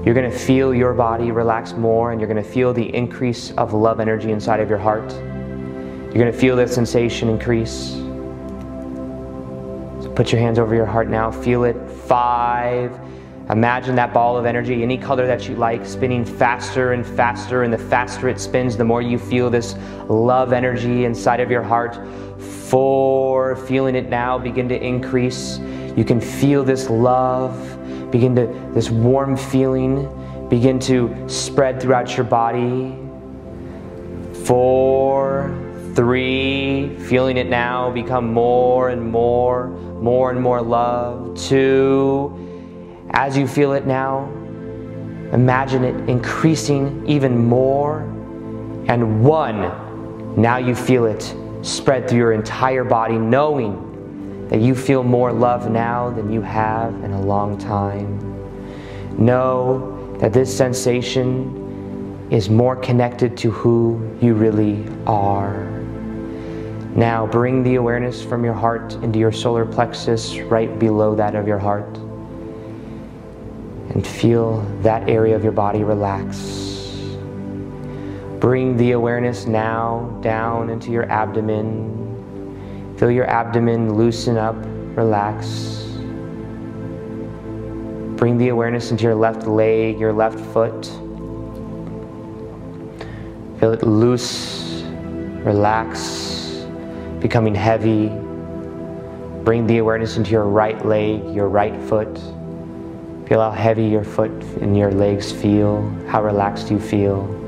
you're 0.06 0.16
to 0.32 0.32
feel 0.32 0.74
your 0.74 0.94
body 0.94 1.32
relax 1.32 1.74
more 1.74 2.14
and 2.14 2.22
you're 2.22 2.30
to 2.42 2.50
feel 2.50 2.72
the 2.72 2.96
increase 2.96 3.52
of 3.58 3.74
love 3.74 4.00
energy 4.00 4.32
inside 4.32 4.62
of 4.62 4.70
your 4.70 4.78
heart. 4.78 5.12
You're 5.12 6.14
to 6.32 6.38
feel 6.38 6.56
that 6.56 6.70
sensation 6.70 7.28
increase. 7.28 7.90
So 10.02 10.14
put 10.16 10.32
your 10.32 10.40
hands 10.40 10.60
over 10.60 10.76
your 10.76 10.86
heart 10.86 11.10
now. 11.10 11.30
Feel 11.30 11.66
it. 11.66 11.76
Five. 12.08 12.98
Imagine 13.50 13.96
that 13.96 14.14
ball 14.14 14.38
of 14.38 14.46
energy, 14.46 14.82
any 14.82 14.98
color 14.98 15.28
that 15.28 15.50
you 15.50 15.58
like, 15.58 15.86
spinning 15.86 16.24
faster 16.24 16.94
and 16.94 17.06
faster. 17.06 17.64
And 17.64 17.74
the 17.74 17.78
faster 17.78 18.30
it 18.30 18.40
spins, 18.40 18.78
the 18.78 18.86
more 18.86 19.02
you 19.02 19.20
feel 19.20 19.50
this 19.50 19.76
love 20.08 20.54
energy 20.54 21.04
inside 21.04 21.42
of 21.42 21.52
your 21.52 21.64
heart. 21.64 22.00
Four, 22.74 23.56
feeling 23.56 23.94
it 23.94 24.10
now 24.10 24.36
begin 24.36 24.68
to 24.68 24.84
increase. 24.84 25.60
You 25.96 26.04
can 26.04 26.20
feel 26.20 26.64
this 26.64 26.90
love, 26.90 27.56
begin 28.10 28.36
to, 28.36 28.48
this 28.74 28.90
warm 28.90 29.38
feeling 29.38 30.10
begin 30.50 30.80
to 30.80 31.14
spread 31.30 31.80
throughout 31.80 32.18
your 32.18 32.24
body. 32.24 32.98
Four, 34.46 35.56
three, 35.94 36.98
feeling 36.98 37.38
it 37.38 37.48
now 37.48 37.92
become 37.92 38.34
more 38.34 38.90
and 38.90 39.08
more, 39.12 39.68
more 39.68 40.32
and 40.32 40.42
more 40.42 40.60
love. 40.60 41.40
Two, 41.40 43.06
as 43.12 43.38
you 43.38 43.48
feel 43.48 43.74
it 43.74 43.86
now, 43.86 44.24
imagine 45.32 45.84
it 45.84 46.10
increasing 46.10 47.06
even 47.08 47.38
more. 47.38 48.00
And 48.88 49.24
one, 49.24 50.42
now 50.42 50.58
you 50.58 50.74
feel 50.74 51.06
it 51.06 51.36
spread 51.64 52.08
through 52.08 52.20
your 52.20 52.34
entire 52.34 52.84
body, 52.84 53.18
knowing 53.18 54.48
that 54.50 54.60
you 54.60 54.76
feel 54.76 55.02
more 55.02 55.32
love 55.32 55.72
now 55.72 56.12
than 56.12 56.32
you 56.32 56.42
have 56.42 56.94
in 57.04 57.12
a 57.12 57.22
long 57.22 57.58
time. 57.58 58.20
Know 59.18 60.16
that 60.20 60.34
this 60.34 60.56
sensation 60.56 62.28
is 62.30 62.50
more 62.50 62.76
connected 62.76 63.38
to 63.38 63.50
who 63.52 64.18
you 64.22 64.34
really 64.34 64.86
are. 65.08 65.64
Now 66.96 67.26
bring 67.26 67.64
the 67.64 67.76
awareness 67.76 68.24
from 68.24 68.44
your 68.44 68.54
heart 68.54 68.94
into 68.96 69.18
your 69.18 69.32
solar 69.32 69.66
plexus 69.66 70.38
right 70.40 70.78
below 70.78 71.16
that 71.16 71.34
of 71.34 71.48
your 71.48 71.60
heart. 71.60 71.98
And 73.90 74.06
feel 74.06 74.62
that 74.82 75.10
area 75.10 75.36
of 75.36 75.44
your 75.44 75.52
body 75.54 75.84
relax. 75.84 76.63
Bring 78.44 78.76
the 78.76 78.92
awareness 78.92 79.48
now 79.48 80.20
down 80.20 80.70
into 80.70 80.92
your 80.92 81.10
abdomen. 81.10 82.94
Feel 82.98 83.10
your 83.10 83.26
abdomen 83.30 83.96
loosen 83.96 84.36
up, 84.36 84.58
relax. 84.98 85.86
Bring 88.18 88.38
the 88.38 88.50
awareness 88.50 88.92
into 88.92 89.06
your 89.06 89.16
left 89.16 89.48
leg, 89.48 89.98
your 89.98 90.12
left 90.12 90.38
foot. 90.52 90.88
Feel 93.62 93.72
it 93.72 93.84
loose, 93.84 94.84
relax, 95.46 96.66
becoming 97.22 97.56
heavy. 97.56 98.10
Bring 99.46 99.66
the 99.68 99.78
awareness 99.78 100.18
into 100.18 100.32
your 100.32 100.48
right 100.48 100.86
leg, 100.86 101.34
your 101.34 101.48
right 101.48 101.82
foot. 101.84 102.18
Feel 103.26 103.40
how 103.40 103.52
heavy 103.52 103.86
your 103.86 104.04
foot 104.04 104.34
and 104.60 104.78
your 104.78 104.92
legs 104.92 105.32
feel, 105.32 105.90
how 106.10 106.22
relaxed 106.22 106.70
you 106.70 106.78
feel. 106.78 107.43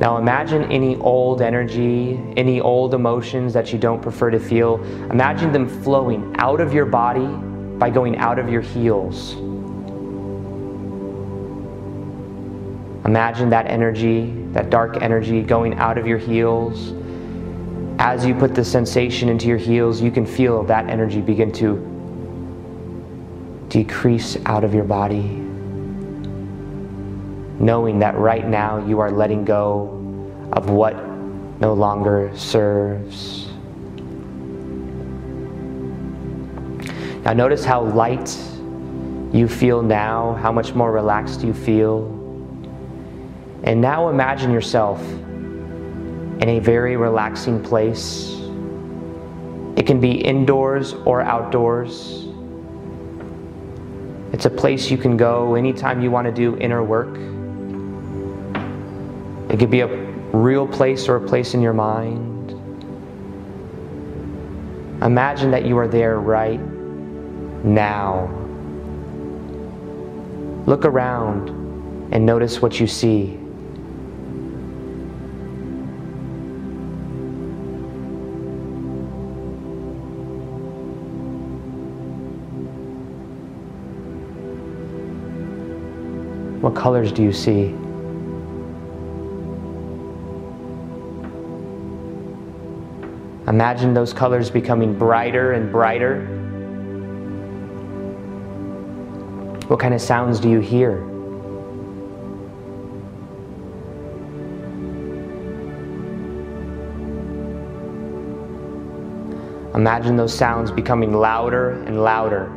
Now 0.00 0.16
imagine 0.16 0.70
any 0.70 0.96
old 0.96 1.42
energy, 1.42 2.20
any 2.36 2.60
old 2.60 2.94
emotions 2.94 3.52
that 3.54 3.72
you 3.72 3.80
don't 3.80 4.00
prefer 4.00 4.30
to 4.30 4.38
feel. 4.38 4.82
Imagine 5.10 5.50
them 5.50 5.68
flowing 5.82 6.36
out 6.38 6.60
of 6.60 6.72
your 6.72 6.86
body 6.86 7.26
by 7.78 7.90
going 7.90 8.16
out 8.16 8.38
of 8.38 8.48
your 8.48 8.60
heels. 8.60 9.32
Imagine 13.04 13.50
that 13.50 13.66
energy, 13.66 14.30
that 14.52 14.70
dark 14.70 15.02
energy 15.02 15.42
going 15.42 15.74
out 15.74 15.98
of 15.98 16.06
your 16.06 16.18
heels. 16.18 16.92
As 17.98 18.24
you 18.24 18.34
put 18.34 18.54
the 18.54 18.64
sensation 18.64 19.28
into 19.28 19.48
your 19.48 19.58
heels, 19.58 20.00
you 20.00 20.12
can 20.12 20.24
feel 20.24 20.62
that 20.64 20.88
energy 20.88 21.20
begin 21.20 21.50
to 21.52 21.76
decrease 23.68 24.36
out 24.46 24.62
of 24.62 24.72
your 24.72 24.84
body 24.84 25.47
knowing 27.60 27.98
that 27.98 28.16
right 28.16 28.46
now 28.46 28.84
you 28.86 29.00
are 29.00 29.10
letting 29.10 29.44
go 29.44 29.94
of 30.52 30.70
what 30.70 30.96
no 31.60 31.72
longer 31.74 32.30
serves. 32.34 33.48
Now, 37.24 37.32
notice 37.32 37.64
how 37.64 37.82
light 37.82 38.34
you 39.32 39.48
feel 39.48 39.82
now, 39.82 40.34
how 40.34 40.52
much 40.52 40.72
more 40.74 40.92
relaxed 40.92 41.42
you 41.42 41.52
feel. 41.52 42.06
And 43.64 43.80
now 43.80 44.08
imagine 44.08 44.50
yourself 44.50 45.02
in 45.02 46.48
a 46.48 46.58
very 46.60 46.96
relaxing 46.96 47.62
place. 47.62 48.34
It 49.76 49.86
can 49.86 50.00
be 50.00 50.12
indoors 50.12 50.94
or 50.94 51.20
outdoors. 51.20 52.26
It's 54.32 54.46
a 54.46 54.50
place 54.50 54.90
you 54.90 54.96
can 54.96 55.16
go 55.16 55.54
anytime 55.56 56.00
you 56.00 56.10
want 56.10 56.26
to 56.26 56.32
do 56.32 56.56
inner 56.58 56.82
work. 56.82 57.18
It 59.50 59.58
could 59.58 59.70
be 59.70 59.80
a 59.80 59.86
real 60.32 60.66
place 60.66 61.08
or 61.08 61.16
a 61.16 61.20
place 61.26 61.54
in 61.54 61.62
your 61.62 61.72
mind. 61.72 62.50
Imagine 65.02 65.50
that 65.52 65.64
you 65.64 65.78
are 65.78 65.88
there 65.88 66.20
right 66.20 66.60
now. 67.64 68.28
Look 70.66 70.84
around 70.84 71.48
and 72.12 72.26
notice 72.26 72.60
what 72.60 72.78
you 72.78 72.86
see. 72.86 73.38
What 86.60 86.74
colors 86.74 87.12
do 87.12 87.22
you 87.22 87.32
see? 87.32 87.74
Imagine 93.48 93.94
those 93.94 94.12
colors 94.12 94.50
becoming 94.50 94.98
brighter 94.98 95.52
and 95.52 95.72
brighter. 95.72 96.26
What 99.68 99.80
kind 99.80 99.94
of 99.94 100.02
sounds 100.02 100.38
do 100.38 100.50
you 100.50 100.60
hear? 100.60 100.98
Imagine 109.74 110.16
those 110.16 110.36
sounds 110.36 110.70
becoming 110.70 111.14
louder 111.14 111.70
and 111.84 112.02
louder. 112.02 112.50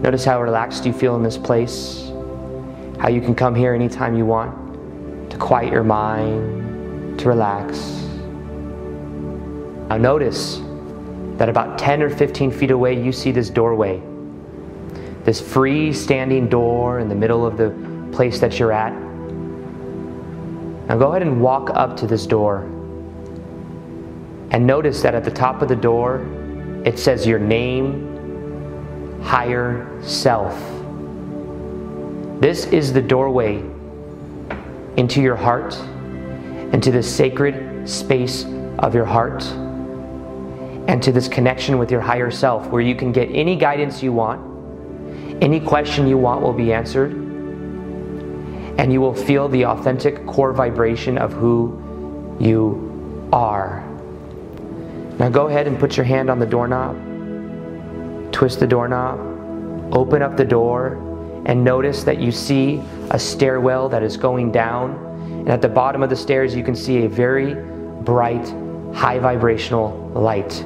Notice 0.00 0.24
how 0.24 0.40
relaxed 0.40 0.86
you 0.86 0.92
feel 0.92 1.16
in 1.16 1.24
this 1.24 1.36
place 1.36 2.12
how 2.98 3.08
you 3.08 3.20
can 3.20 3.34
come 3.34 3.54
here 3.54 3.74
anytime 3.74 4.16
you 4.16 4.26
want 4.26 5.30
to 5.30 5.36
quiet 5.36 5.72
your 5.72 5.84
mind, 5.84 7.18
to 7.18 7.28
relax. 7.28 7.78
Now, 9.88 9.96
notice 9.96 10.60
that 11.36 11.48
about 11.48 11.78
10 11.78 12.02
or 12.02 12.10
15 12.10 12.50
feet 12.50 12.70
away, 12.70 13.00
you 13.02 13.12
see 13.12 13.30
this 13.32 13.50
doorway, 13.50 14.02
this 15.24 15.40
free-standing 15.40 16.48
door 16.48 16.98
in 17.00 17.08
the 17.08 17.14
middle 17.14 17.46
of 17.46 17.56
the 17.56 17.70
place 18.12 18.40
that 18.40 18.58
you're 18.58 18.72
at. 18.72 18.92
Now, 20.88 20.96
go 20.96 21.10
ahead 21.10 21.22
and 21.22 21.40
walk 21.40 21.70
up 21.70 21.96
to 21.98 22.06
this 22.06 22.26
door. 22.26 22.62
And 24.50 24.66
notice 24.66 25.02
that 25.02 25.14
at 25.14 25.24
the 25.24 25.30
top 25.30 25.60
of 25.62 25.68
the 25.68 25.76
door, 25.76 26.26
it 26.84 26.98
says 26.98 27.26
your 27.26 27.38
name, 27.38 29.20
higher 29.22 29.86
self. 30.02 30.77
This 32.40 32.66
is 32.66 32.92
the 32.92 33.02
doorway 33.02 33.64
into 34.96 35.20
your 35.20 35.34
heart, 35.34 35.76
into 36.72 36.92
the 36.92 37.02
sacred 37.02 37.88
space 37.88 38.44
of 38.78 38.94
your 38.94 39.04
heart, 39.04 39.44
and 40.86 41.02
to 41.02 41.10
this 41.10 41.26
connection 41.26 41.78
with 41.78 41.90
your 41.90 42.00
higher 42.00 42.30
self 42.30 42.68
where 42.68 42.80
you 42.80 42.94
can 42.94 43.10
get 43.10 43.28
any 43.32 43.56
guidance 43.56 44.04
you 44.04 44.12
want, 44.12 44.40
any 45.42 45.58
question 45.58 46.06
you 46.06 46.16
want 46.16 46.40
will 46.40 46.52
be 46.52 46.72
answered, 46.72 47.10
and 47.10 48.92
you 48.92 49.00
will 49.00 49.14
feel 49.14 49.48
the 49.48 49.64
authentic 49.64 50.24
core 50.24 50.52
vibration 50.52 51.18
of 51.18 51.32
who 51.32 52.36
you 52.38 53.28
are. 53.32 53.84
Now 55.18 55.28
go 55.28 55.48
ahead 55.48 55.66
and 55.66 55.76
put 55.76 55.96
your 55.96 56.06
hand 56.06 56.30
on 56.30 56.38
the 56.38 56.46
doorknob, 56.46 56.94
twist 58.32 58.60
the 58.60 58.66
doorknob, 58.68 59.18
open 59.92 60.22
up 60.22 60.36
the 60.36 60.44
door 60.44 61.07
and 61.48 61.64
notice 61.64 62.04
that 62.04 62.20
you 62.20 62.30
see 62.30 62.80
a 63.10 63.18
stairwell 63.18 63.88
that 63.88 64.02
is 64.02 64.18
going 64.18 64.52
down. 64.52 64.90
And 65.30 65.48
at 65.48 65.62
the 65.62 65.68
bottom 65.68 66.02
of 66.02 66.10
the 66.10 66.16
stairs, 66.16 66.54
you 66.54 66.62
can 66.62 66.76
see 66.76 67.04
a 67.04 67.08
very 67.08 67.54
bright, 68.02 68.46
high 68.94 69.18
vibrational 69.18 70.10
light. 70.14 70.62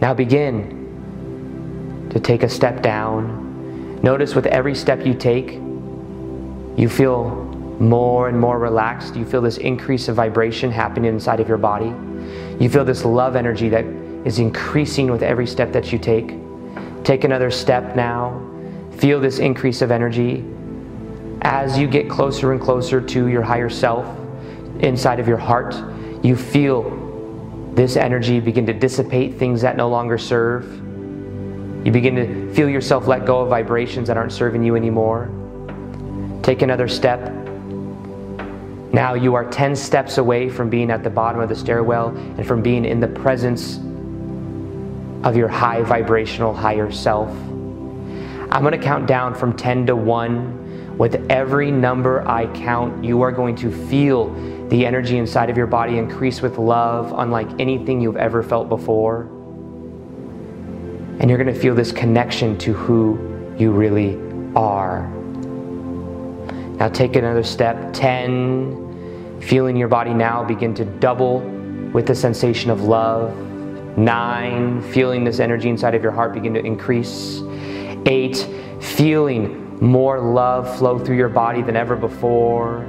Now 0.00 0.14
begin 0.14 2.08
to 2.10 2.18
take 2.18 2.42
a 2.42 2.48
step 2.48 2.80
down. 2.82 4.00
Notice 4.02 4.34
with 4.34 4.46
every 4.46 4.74
step 4.74 5.04
you 5.04 5.12
take, 5.12 5.52
you 6.76 6.88
feel 6.88 7.28
more 7.80 8.28
and 8.28 8.40
more 8.40 8.58
relaxed. 8.58 9.14
You 9.14 9.26
feel 9.26 9.42
this 9.42 9.58
increase 9.58 10.08
of 10.08 10.16
vibration 10.16 10.70
happening 10.70 11.12
inside 11.12 11.40
of 11.40 11.48
your 11.48 11.58
body. 11.58 11.92
You 12.58 12.70
feel 12.70 12.84
this 12.84 13.04
love 13.04 13.36
energy 13.36 13.68
that 13.68 13.84
is 14.24 14.38
increasing 14.38 15.10
with 15.10 15.22
every 15.22 15.46
step 15.46 15.70
that 15.72 15.92
you 15.92 15.98
take. 15.98 16.43
Take 17.04 17.24
another 17.24 17.50
step 17.50 17.94
now. 17.94 18.40
feel 18.96 19.20
this 19.20 19.38
increase 19.38 19.82
of 19.82 19.90
energy 19.90 20.44
as 21.42 21.76
you 21.76 21.86
get 21.86 22.08
closer 22.08 22.52
and 22.52 22.60
closer 22.60 23.00
to 23.00 23.26
your 23.26 23.42
higher 23.42 23.68
self 23.68 24.06
inside 24.80 25.20
of 25.20 25.28
your 25.28 25.36
heart. 25.36 25.74
You 26.22 26.36
feel 26.36 27.04
this 27.74 27.96
energy 27.96 28.40
begin 28.40 28.64
to 28.66 28.72
dissipate 28.72 29.34
things 29.34 29.60
that 29.60 29.76
no 29.76 29.88
longer 29.88 30.16
serve. 30.16 30.64
You 31.84 31.92
begin 31.92 32.14
to 32.14 32.54
feel 32.54 32.68
yourself 32.68 33.06
let 33.06 33.26
go 33.26 33.40
of 33.40 33.50
vibrations 33.50 34.08
that 34.08 34.16
aren't 34.16 34.32
serving 34.32 34.62
you 34.62 34.74
anymore. 34.74 35.28
Take 36.42 36.62
another 36.62 36.88
step. 36.88 37.30
Now 38.94 39.14
you 39.14 39.34
are 39.34 39.44
10 39.50 39.76
steps 39.76 40.16
away 40.16 40.48
from 40.48 40.70
being 40.70 40.90
at 40.90 41.02
the 41.02 41.10
bottom 41.10 41.40
of 41.40 41.50
the 41.50 41.56
stairwell 41.56 42.16
and 42.16 42.46
from 42.46 42.62
being 42.62 42.86
in 42.86 43.00
the 43.00 43.08
presence 43.08 43.80
of 45.24 45.36
your 45.36 45.48
high 45.48 45.82
vibrational 45.82 46.54
higher 46.54 46.92
self. 46.92 47.30
I'm 47.30 48.62
going 48.62 48.78
to 48.78 48.78
count 48.78 49.08
down 49.08 49.34
from 49.34 49.56
10 49.56 49.86
to 49.86 49.96
1. 49.96 50.96
With 50.98 51.26
every 51.28 51.72
number 51.72 52.26
I 52.28 52.46
count, 52.54 53.02
you 53.04 53.22
are 53.22 53.32
going 53.32 53.56
to 53.56 53.72
feel 53.88 54.32
the 54.68 54.86
energy 54.86 55.18
inside 55.18 55.50
of 55.50 55.56
your 55.56 55.66
body 55.66 55.98
increase 55.98 56.40
with 56.40 56.56
love 56.58 57.12
unlike 57.16 57.48
anything 57.58 58.00
you've 58.00 58.16
ever 58.16 58.44
felt 58.44 58.68
before. 58.68 59.22
And 61.18 61.28
you're 61.28 61.38
going 61.38 61.52
to 61.52 61.60
feel 61.60 61.74
this 61.74 61.90
connection 61.90 62.56
to 62.58 62.72
who 62.72 63.54
you 63.58 63.72
really 63.72 64.16
are. 64.54 65.08
Now 66.76 66.88
take 66.88 67.16
another 67.16 67.42
step 67.42 67.92
10. 67.92 69.40
Feeling 69.40 69.76
your 69.76 69.88
body 69.88 70.14
now 70.14 70.44
begin 70.44 70.74
to 70.74 70.84
double 70.84 71.40
with 71.92 72.06
the 72.06 72.14
sensation 72.14 72.70
of 72.70 72.82
love. 72.82 73.43
Nine, 73.96 74.82
feeling 74.92 75.24
this 75.24 75.38
energy 75.38 75.68
inside 75.68 75.94
of 75.94 76.02
your 76.02 76.12
heart 76.12 76.32
begin 76.32 76.54
to 76.54 76.64
increase. 76.64 77.42
Eight, 78.06 78.48
feeling 78.80 79.78
more 79.80 80.20
love 80.20 80.78
flow 80.78 80.98
through 80.98 81.16
your 81.16 81.28
body 81.28 81.62
than 81.62 81.76
ever 81.76 81.96
before. 81.96 82.86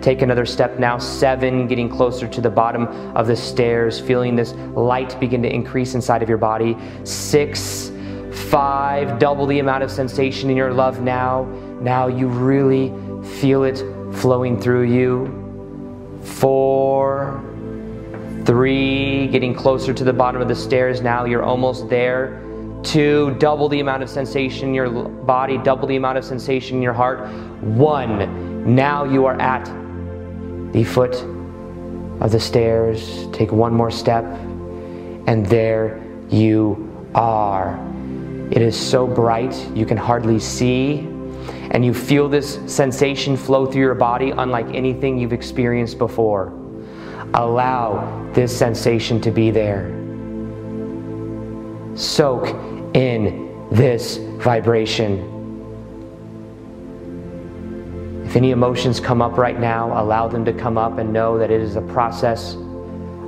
Take 0.00 0.22
another 0.22 0.46
step 0.46 0.78
now. 0.78 0.98
Seven, 0.98 1.66
getting 1.66 1.88
closer 1.88 2.28
to 2.28 2.40
the 2.40 2.50
bottom 2.50 2.86
of 3.16 3.26
the 3.26 3.36
stairs, 3.36 3.98
feeling 4.00 4.36
this 4.36 4.52
light 4.74 5.18
begin 5.18 5.42
to 5.42 5.52
increase 5.52 5.94
inside 5.94 6.22
of 6.22 6.28
your 6.28 6.38
body. 6.38 6.76
Six, 7.04 7.90
five, 8.50 9.18
double 9.18 9.46
the 9.46 9.58
amount 9.60 9.82
of 9.82 9.90
sensation 9.90 10.50
in 10.50 10.56
your 10.56 10.72
love 10.72 11.00
now. 11.00 11.44
Now 11.80 12.06
you 12.06 12.28
really 12.28 12.92
feel 13.40 13.64
it 13.64 13.82
flowing 14.14 14.60
through 14.60 14.84
you. 14.84 16.20
Four, 16.22 17.43
three, 18.44 19.26
getting 19.28 19.54
closer 19.54 19.94
to 19.94 20.04
the 20.04 20.12
bottom 20.12 20.40
of 20.40 20.48
the 20.48 20.54
stairs 20.54 21.00
now. 21.00 21.24
You're 21.24 21.42
almost 21.42 21.88
there. 21.88 22.42
Two, 22.82 23.34
double 23.38 23.68
the 23.68 23.80
amount 23.80 24.02
of 24.02 24.10
sensation 24.10 24.68
in 24.68 24.74
your 24.74 24.90
body, 24.90 25.56
double 25.58 25.88
the 25.88 25.96
amount 25.96 26.18
of 26.18 26.24
sensation 26.24 26.76
in 26.76 26.82
your 26.82 26.92
heart. 26.92 27.26
One, 27.62 28.74
now 28.74 29.04
you 29.04 29.24
are 29.24 29.40
at 29.40 29.64
the 30.72 30.84
foot 30.84 31.14
of 32.20 32.30
the 32.30 32.40
stairs. 32.40 33.26
Take 33.32 33.52
one 33.52 33.72
more 33.72 33.90
step, 33.90 34.24
and 35.26 35.46
there 35.46 36.02
you 36.28 37.08
are. 37.14 37.78
It 38.50 38.60
is 38.60 38.76
so 38.78 39.06
bright 39.06 39.54
you 39.74 39.86
can 39.86 39.96
hardly 39.96 40.38
see, 40.38 40.98
and 41.70 41.82
you 41.84 41.94
feel 41.94 42.28
this 42.28 42.60
sensation 42.66 43.36
flow 43.36 43.64
through 43.64 43.80
your 43.80 43.94
body 43.94 44.30
unlike 44.30 44.66
anything 44.74 45.18
you've 45.18 45.32
experienced 45.32 45.96
before. 45.96 46.52
Allow 47.34 48.30
this 48.32 48.56
sensation 48.56 49.20
to 49.20 49.30
be 49.30 49.50
there. 49.50 49.90
Soak 51.96 52.48
in 52.94 53.68
this 53.70 54.18
vibration. 54.38 55.30
If 58.24 58.36
any 58.36 58.52
emotions 58.52 59.00
come 59.00 59.20
up 59.20 59.36
right 59.36 59.58
now, 59.58 60.00
allow 60.00 60.28
them 60.28 60.44
to 60.44 60.52
come 60.52 60.78
up 60.78 60.98
and 60.98 61.12
know 61.12 61.38
that 61.38 61.50
it 61.50 61.60
is 61.60 61.76
a 61.76 61.82
process 61.82 62.54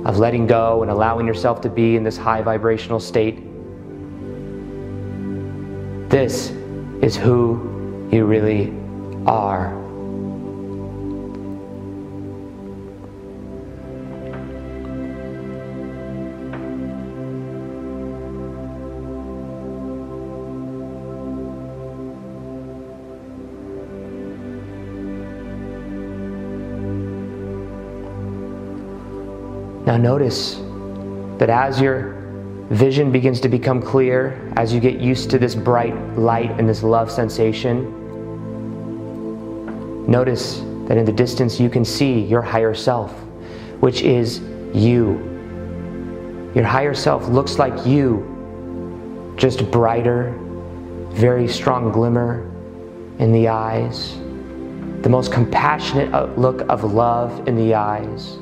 of 0.05 0.17
letting 0.17 0.47
go 0.47 0.81
and 0.81 0.91
allowing 0.91 1.27
yourself 1.27 1.61
to 1.61 1.69
be 1.69 1.95
in 1.95 2.03
this 2.03 2.17
high 2.17 2.41
vibrational 2.41 2.99
state. 2.99 3.39
This 6.09 6.51
is 7.01 7.15
who 7.17 8.07
you 8.11 8.25
really 8.25 8.73
are. 9.25 9.86
Now, 29.97 30.03
notice 30.03 30.61
that 31.39 31.49
as 31.49 31.81
your 31.81 32.13
vision 32.69 33.11
begins 33.11 33.39
to 33.39 33.49
become 33.49 33.81
clear, 33.81 34.53
as 34.55 34.71
you 34.71 34.79
get 34.79 34.99
used 34.99 35.31
to 35.31 35.39
this 35.39 35.55
bright 35.55 35.95
light 36.15 36.51
and 36.59 36.69
this 36.69 36.83
love 36.83 37.09
sensation, 37.09 37.81
notice 40.07 40.59
that 40.87 40.97
in 40.97 41.05
the 41.05 41.11
distance 41.11 41.59
you 41.59 41.67
can 41.67 41.83
see 41.83 42.19
your 42.19 42.43
higher 42.43 42.75
self, 42.75 43.11
which 43.79 44.03
is 44.03 44.39
you. 44.71 45.17
Your 46.53 46.65
higher 46.65 46.93
self 46.93 47.27
looks 47.27 47.57
like 47.57 47.83
you, 47.83 49.33
just 49.35 49.71
brighter, 49.71 50.35
very 51.09 51.47
strong 51.47 51.91
glimmer 51.91 52.43
in 53.17 53.31
the 53.31 53.47
eyes, 53.47 54.15
the 55.01 55.09
most 55.09 55.31
compassionate 55.31 56.37
look 56.37 56.61
of 56.69 56.83
love 56.83 57.47
in 57.47 57.55
the 57.55 57.73
eyes. 57.73 58.37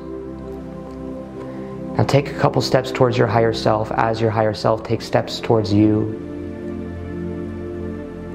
Now 1.96 2.04
take 2.04 2.30
a 2.30 2.34
couple 2.34 2.60
steps 2.60 2.92
towards 2.92 3.16
your 3.16 3.26
higher 3.26 3.54
self 3.54 3.90
as 3.92 4.20
your 4.20 4.30
higher 4.30 4.52
self 4.52 4.82
takes 4.82 5.06
steps 5.06 5.40
towards 5.40 5.72
you. 5.72 6.22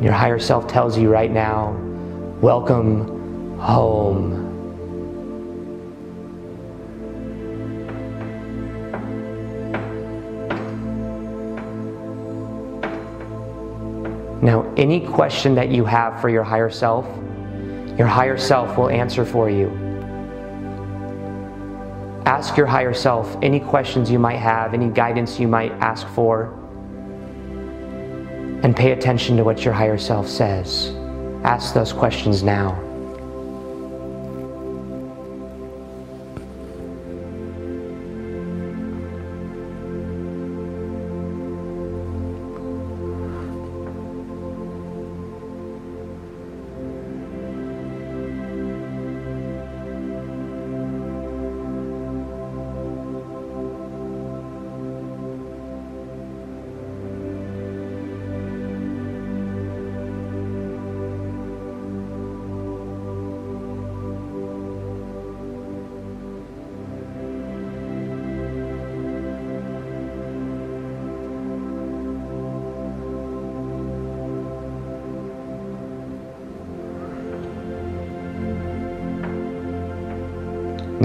Your 0.01 0.13
higher 0.13 0.39
self 0.39 0.67
tells 0.67 0.97
you 0.97 1.11
right 1.11 1.31
now, 1.31 1.73
welcome 2.41 3.59
home. 3.59 4.47
Now, 14.41 14.73
any 14.75 15.05
question 15.05 15.53
that 15.53 15.69
you 15.69 15.85
have 15.85 16.19
for 16.19 16.29
your 16.29 16.43
higher 16.43 16.71
self, 16.71 17.05
your 17.95 18.07
higher 18.07 18.39
self 18.39 18.75
will 18.75 18.89
answer 18.89 19.23
for 19.23 19.51
you. 19.51 19.90
Ask 22.25 22.57
your 22.57 22.67
higher 22.67 22.93
self 22.93 23.37
any 23.41 23.59
questions 23.59 24.11
you 24.11 24.19
might 24.19 24.37
have, 24.37 24.73
any 24.73 24.89
guidance 24.89 25.39
you 25.39 25.47
might 25.47 25.71
ask 25.73 26.07
for, 26.09 26.53
and 28.63 28.75
pay 28.75 28.91
attention 28.91 29.37
to 29.37 29.43
what 29.43 29.65
your 29.65 29.73
higher 29.73 29.97
self 29.97 30.27
says. 30.27 30.93
Ask 31.43 31.73
those 31.73 31.91
questions 31.91 32.43
now. 32.43 32.90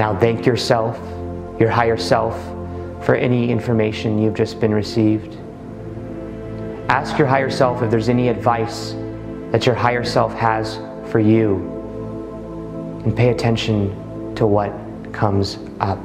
Now 0.07 0.16
thank 0.16 0.47
yourself, 0.47 0.97
your 1.59 1.69
higher 1.69 1.97
self, 1.97 2.40
for 3.05 3.16
any 3.16 3.51
information 3.51 4.23
you've 4.23 4.37
just 4.37 4.61
been 4.61 4.73
received. 4.73 5.37
Ask 6.88 7.19
your 7.19 7.27
higher 7.27 7.51
self 7.51 7.83
if 7.83 7.90
there's 7.90 8.09
any 8.09 8.29
advice 8.29 8.92
that 9.51 9.66
your 9.66 9.75
higher 9.75 10.05
self 10.05 10.33
has 10.35 10.77
for 11.11 11.19
you. 11.19 11.57
And 13.05 13.16
pay 13.16 13.31
attention 13.31 14.33
to 14.37 14.47
what 14.47 14.73
comes 15.12 15.59
up. 15.81 15.99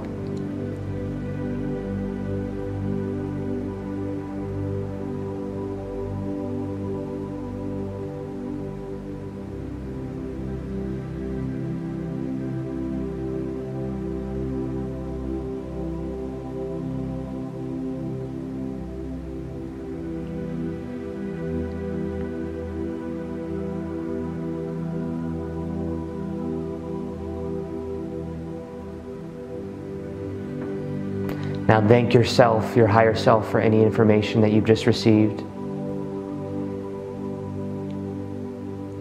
Now 31.81 31.87
thank 31.87 32.13
yourself, 32.13 32.75
your 32.75 32.85
higher 32.85 33.15
self, 33.15 33.49
for 33.49 33.59
any 33.59 33.81
information 33.81 34.39
that 34.41 34.51
you've 34.51 34.65
just 34.65 34.85
received. 34.85 35.41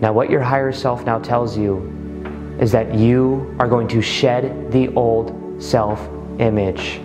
Now, 0.01 0.15
what 0.15 0.31
your 0.31 0.41
higher 0.41 0.73
self 0.73 1.05
now 1.05 1.19
tells 1.19 1.59
you 1.59 2.57
is 2.59 2.73
that 2.73 2.95
you 2.95 3.55
are 3.59 3.69
going 3.69 3.87
to 3.89 4.01
shed 4.01 4.73
the 4.73 4.89
old 4.95 5.63
self 5.63 6.09
image. 6.39 7.01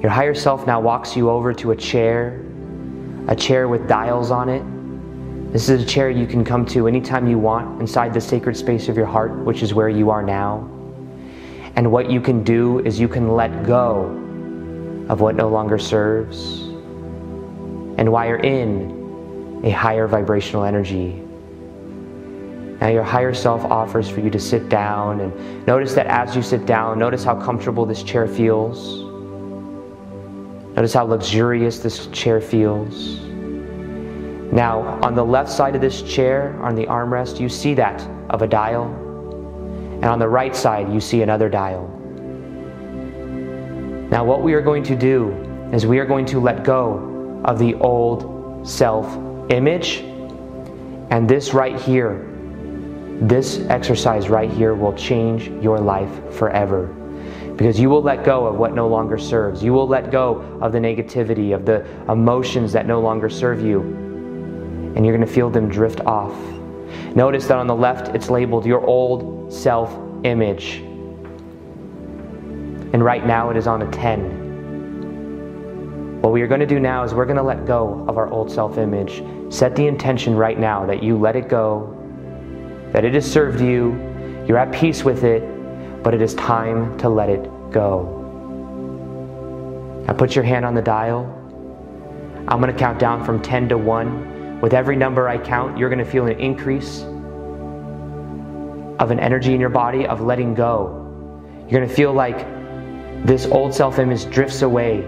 Your 0.00 0.10
higher 0.10 0.34
self 0.34 0.66
now 0.66 0.80
walks 0.80 1.14
you 1.14 1.28
over 1.28 1.52
to 1.52 1.72
a 1.72 1.76
chair, 1.76 2.42
a 3.28 3.36
chair 3.36 3.68
with 3.68 3.86
dials 3.86 4.30
on 4.30 4.48
it. 4.48 5.52
This 5.52 5.68
is 5.68 5.82
a 5.82 5.86
chair 5.86 6.08
you 6.08 6.26
can 6.26 6.42
come 6.42 6.64
to 6.66 6.88
anytime 6.88 7.28
you 7.28 7.38
want 7.38 7.82
inside 7.82 8.14
the 8.14 8.20
sacred 8.20 8.56
space 8.56 8.88
of 8.88 8.96
your 8.96 9.06
heart, 9.06 9.32
which 9.44 9.62
is 9.62 9.74
where 9.74 9.90
you 9.90 10.08
are 10.08 10.22
now. 10.22 10.79
And 11.80 11.90
what 11.90 12.10
you 12.10 12.20
can 12.20 12.44
do 12.44 12.80
is 12.80 13.00
you 13.00 13.08
can 13.08 13.34
let 13.34 13.64
go 13.64 14.04
of 15.08 15.22
what 15.22 15.34
no 15.34 15.48
longer 15.48 15.78
serves 15.78 16.60
and 17.96 18.12
wire 18.12 18.36
in 18.36 19.62
a 19.64 19.70
higher 19.70 20.06
vibrational 20.06 20.64
energy. 20.64 21.22
Now, 22.82 22.88
your 22.88 23.02
higher 23.02 23.32
self 23.32 23.64
offers 23.64 24.10
for 24.10 24.20
you 24.20 24.28
to 24.28 24.38
sit 24.38 24.68
down 24.68 25.20
and 25.20 25.66
notice 25.66 25.94
that 25.94 26.06
as 26.06 26.36
you 26.36 26.42
sit 26.42 26.66
down, 26.66 26.98
notice 26.98 27.24
how 27.24 27.34
comfortable 27.34 27.86
this 27.86 28.02
chair 28.02 28.28
feels. 28.28 29.00
Notice 30.76 30.92
how 30.92 31.04
luxurious 31.04 31.78
this 31.78 32.08
chair 32.08 32.42
feels. 32.42 33.20
Now, 34.52 35.00
on 35.02 35.14
the 35.14 35.24
left 35.24 35.48
side 35.48 35.74
of 35.74 35.80
this 35.80 36.02
chair, 36.02 36.60
on 36.60 36.74
the 36.74 36.84
armrest, 36.84 37.40
you 37.40 37.48
see 37.48 37.72
that 37.72 38.06
of 38.28 38.42
a 38.42 38.46
dial. 38.46 39.09
And 40.00 40.06
on 40.06 40.18
the 40.18 40.28
right 40.28 40.56
side, 40.56 40.92
you 40.92 41.00
see 41.00 41.22
another 41.22 41.48
dial. 41.48 41.86
Now, 44.10 44.24
what 44.24 44.42
we 44.42 44.54
are 44.54 44.62
going 44.62 44.82
to 44.84 44.96
do 44.96 45.30
is 45.72 45.86
we 45.86 45.98
are 45.98 46.06
going 46.06 46.26
to 46.26 46.40
let 46.40 46.64
go 46.64 47.42
of 47.44 47.58
the 47.58 47.74
old 47.74 48.66
self 48.66 49.06
image. 49.50 49.98
And 51.10 51.28
this 51.28 51.52
right 51.52 51.78
here, 51.78 52.26
this 53.20 53.58
exercise 53.68 54.28
right 54.28 54.50
here 54.50 54.74
will 54.74 54.94
change 54.94 55.48
your 55.62 55.78
life 55.78 56.34
forever 56.34 56.86
because 57.60 57.78
you 57.78 57.90
will 57.90 58.00
let 58.00 58.24
go 58.24 58.46
of 58.46 58.56
what 58.56 58.74
no 58.74 58.88
longer 58.88 59.18
serves. 59.18 59.62
You 59.62 59.74
will 59.74 59.86
let 59.86 60.10
go 60.10 60.36
of 60.62 60.72
the 60.72 60.78
negativity, 60.78 61.54
of 61.54 61.66
the 61.66 61.84
emotions 62.10 62.72
that 62.72 62.86
no 62.86 63.00
longer 63.02 63.28
serve 63.28 63.60
you, 63.60 63.82
and 64.96 65.04
you're 65.04 65.14
going 65.14 65.26
to 65.26 65.32
feel 65.32 65.50
them 65.50 65.68
drift 65.68 66.00
off. 66.00 66.34
Notice 67.14 67.46
that 67.46 67.58
on 67.58 67.66
the 67.66 67.74
left 67.74 68.14
it's 68.14 68.30
labeled 68.30 68.66
your 68.66 68.84
old 68.84 69.52
self 69.52 69.96
image. 70.24 70.76
And 72.92 73.04
right 73.04 73.24
now 73.26 73.50
it 73.50 73.56
is 73.56 73.66
on 73.66 73.82
a 73.82 73.90
10. 73.90 74.48
What 76.20 76.32
we 76.32 76.42
are 76.42 76.46
going 76.46 76.60
to 76.60 76.66
do 76.66 76.78
now 76.80 77.02
is 77.02 77.14
we're 77.14 77.24
going 77.24 77.36
to 77.36 77.42
let 77.42 77.66
go 77.66 78.04
of 78.08 78.18
our 78.18 78.28
old 78.30 78.50
self 78.50 78.78
image. 78.78 79.22
Set 79.52 79.74
the 79.74 79.86
intention 79.86 80.36
right 80.36 80.58
now 80.58 80.84
that 80.86 81.02
you 81.02 81.18
let 81.18 81.36
it 81.36 81.48
go, 81.48 81.96
that 82.92 83.04
it 83.04 83.14
has 83.14 83.30
served 83.30 83.60
you, 83.60 83.92
you're 84.46 84.58
at 84.58 84.72
peace 84.72 85.04
with 85.04 85.24
it, 85.24 85.42
but 86.02 86.14
it 86.14 86.20
is 86.20 86.34
time 86.34 86.98
to 86.98 87.08
let 87.08 87.28
it 87.28 87.48
go. 87.70 88.16
Now 90.06 90.12
put 90.12 90.34
your 90.34 90.44
hand 90.44 90.64
on 90.64 90.74
the 90.74 90.82
dial. 90.82 91.36
I'm 92.48 92.60
going 92.60 92.72
to 92.72 92.78
count 92.78 92.98
down 92.98 93.24
from 93.24 93.40
10 93.40 93.68
to 93.70 93.78
1. 93.78 94.29
With 94.60 94.74
every 94.74 94.96
number 94.96 95.26
I 95.28 95.38
count, 95.38 95.78
you're 95.78 95.88
going 95.88 96.04
to 96.04 96.10
feel 96.10 96.26
an 96.26 96.38
increase 96.38 97.00
of 99.00 99.10
an 99.10 99.18
energy 99.18 99.54
in 99.54 99.60
your 99.60 99.70
body 99.70 100.06
of 100.06 100.20
letting 100.20 100.54
go. 100.54 100.96
You're 101.62 101.80
going 101.80 101.88
to 101.88 101.94
feel 101.94 102.12
like 102.12 102.46
this 103.24 103.46
old 103.46 103.74
self 103.74 103.98
image 103.98 104.28
drifts 104.30 104.60
away. 104.60 105.00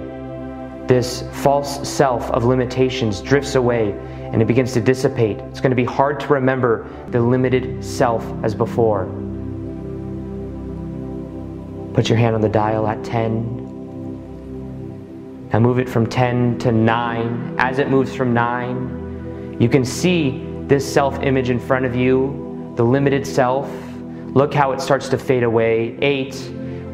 This 0.86 1.22
false 1.32 1.86
self 1.88 2.30
of 2.30 2.44
limitations 2.44 3.20
drifts 3.20 3.54
away 3.54 3.92
and 3.92 4.40
it 4.40 4.46
begins 4.46 4.72
to 4.72 4.80
dissipate. 4.80 5.36
It's 5.38 5.60
going 5.60 5.70
to 5.70 5.76
be 5.76 5.84
hard 5.84 6.18
to 6.20 6.28
remember 6.28 6.88
the 7.10 7.20
limited 7.20 7.84
self 7.84 8.24
as 8.42 8.54
before. 8.54 9.04
Put 11.92 12.08
your 12.08 12.16
hand 12.16 12.34
on 12.34 12.40
the 12.40 12.48
dial 12.48 12.86
at 12.86 13.04
10. 13.04 13.58
Now 15.52 15.58
move 15.60 15.78
it 15.78 15.90
from 15.90 16.06
10 16.06 16.58
to 16.60 16.72
9. 16.72 17.56
As 17.58 17.78
it 17.78 17.90
moves 17.90 18.16
from 18.16 18.32
9, 18.32 19.01
you 19.62 19.68
can 19.68 19.84
see 19.84 20.44
this 20.66 20.84
self 20.92 21.22
image 21.22 21.48
in 21.48 21.60
front 21.60 21.84
of 21.84 21.94
you, 21.94 22.72
the 22.74 22.82
limited 22.82 23.24
self. 23.24 23.70
Look 24.34 24.52
how 24.52 24.72
it 24.72 24.80
starts 24.80 25.08
to 25.10 25.16
fade 25.16 25.44
away. 25.44 25.96
8. 26.02 26.34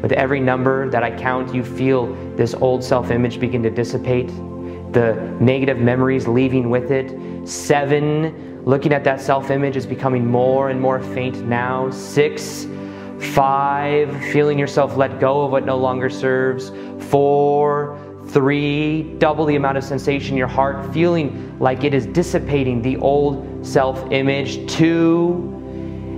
With 0.03 0.11
every 0.11 0.39
number 0.39 0.87
that 0.91 1.01
I 1.01 1.09
count, 1.09 1.51
you 1.51 1.63
feel 1.63 2.13
this 2.35 2.53
old 2.53 2.83
self 2.83 3.09
image 3.09 3.39
begin 3.39 3.63
to 3.63 3.71
dissipate, 3.71 4.27
the 4.93 5.15
negative 5.39 5.79
memories 5.79 6.27
leaving 6.27 6.69
with 6.69 6.91
it. 6.91 7.47
7. 7.47 8.63
Looking 8.65 8.93
at 8.93 9.03
that 9.03 9.19
self 9.19 9.49
image 9.49 9.75
is 9.75 9.87
becoming 9.87 10.27
more 10.27 10.69
and 10.69 10.79
more 10.79 11.01
faint 11.01 11.43
now. 11.47 11.89
6 11.89 12.67
Five, 13.19 14.15
feeling 14.31 14.57
yourself 14.57 14.95
let 14.95 15.19
go 15.19 15.41
of 15.41 15.51
what 15.51 15.65
no 15.65 15.77
longer 15.77 16.09
serves. 16.09 16.71
Four, 17.09 17.97
three, 18.29 19.03
double 19.17 19.45
the 19.45 19.55
amount 19.55 19.77
of 19.77 19.83
sensation 19.83 20.31
in 20.31 20.37
your 20.37 20.47
heart, 20.47 20.93
feeling 20.93 21.57
like 21.59 21.83
it 21.83 21.93
is 21.93 22.05
dissipating 22.05 22.81
the 22.81 22.97
old 22.97 23.65
self 23.65 24.11
image. 24.11 24.71
Two, 24.71 25.55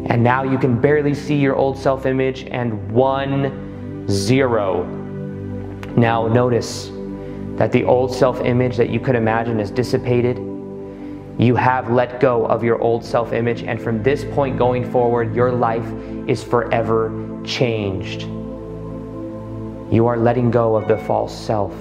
and 0.10 0.24
now 0.24 0.44
you 0.44 0.58
can 0.58 0.80
barely 0.80 1.14
see 1.14 1.36
your 1.36 1.56
old 1.56 1.78
self 1.78 2.06
image. 2.06 2.44
And 2.44 2.92
one, 2.92 4.06
zero. 4.10 4.84
Now 5.96 6.28
notice 6.28 6.92
that 7.58 7.72
the 7.72 7.84
old 7.84 8.14
self 8.14 8.42
image 8.42 8.78
that 8.78 8.90
you 8.90 9.00
could 9.00 9.16
imagine 9.16 9.60
is 9.60 9.72
dissipated 9.72 10.38
you 11.42 11.56
have 11.56 11.90
let 11.90 12.20
go 12.20 12.46
of 12.46 12.64
your 12.64 12.80
old 12.82 13.04
self 13.04 13.34
image, 13.34 13.64
and 13.64 13.82
from 13.82 14.04
this 14.04 14.24
point 14.24 14.60
going 14.60 14.90
forward, 14.92 15.36
your 15.36 15.52
life 15.52 15.86
is 16.28 16.44
forever 16.44 17.42
changed. 17.44 18.24
You 19.92 20.06
are 20.08 20.18
letting 20.18 20.52
go 20.52 20.76
of 20.76 20.88
the 20.88 20.98
false 20.98 21.36
self. 21.36 21.74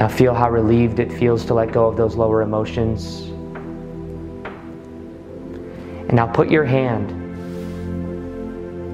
Now, 0.00 0.08
feel 0.08 0.32
how 0.32 0.48
relieved 0.48 0.98
it 0.98 1.12
feels 1.12 1.44
to 1.44 1.52
let 1.52 1.72
go 1.72 1.86
of 1.86 1.94
those 1.94 2.16
lower 2.16 2.40
emotions. 2.40 3.20
And 6.08 6.14
now 6.14 6.26
put 6.26 6.50
your 6.50 6.64
hand 6.64 7.12